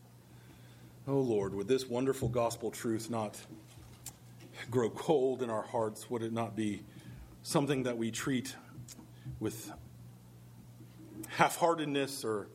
Oh 1.08 1.18
Lord, 1.18 1.56
would 1.56 1.66
this 1.66 1.88
wonderful 1.88 2.28
gospel 2.28 2.70
truth 2.70 3.10
not 3.10 3.36
grow 4.70 4.90
cold 4.90 5.42
in 5.42 5.50
our 5.50 5.62
hearts? 5.62 6.08
Would 6.08 6.22
it 6.22 6.32
not 6.32 6.54
be 6.54 6.84
something 7.42 7.82
that 7.82 7.98
we 7.98 8.12
treat 8.12 8.54
with 9.40 9.72
half 11.30 11.56
heartedness 11.56 12.24
or 12.24 12.48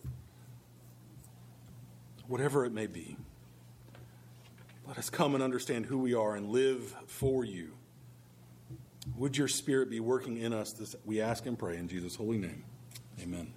whatever 2.28 2.66
it 2.66 2.72
may 2.72 2.88
be? 2.88 3.18
Let 4.88 4.98
us 4.98 5.10
come 5.10 5.34
and 5.34 5.44
understand 5.44 5.88
who 5.88 5.98
we 5.98 6.14
are 6.14 6.36
and 6.36 6.50
live 6.50 6.96
for 7.08 7.44
you. 7.44 7.72
Would 9.18 9.38
your 9.38 9.48
spirit 9.48 9.90
be 9.90 10.00
working 10.00 10.38
in 10.38 10.54
us? 10.54 10.74
This, 10.74 10.96
we 11.06 11.22
ask 11.22 11.46
and 11.46 11.58
pray 11.58 11.78
in 11.78 11.88
Jesus' 11.88 12.16
holy 12.16 12.38
name. 12.38 12.64
Amen. 13.22 13.54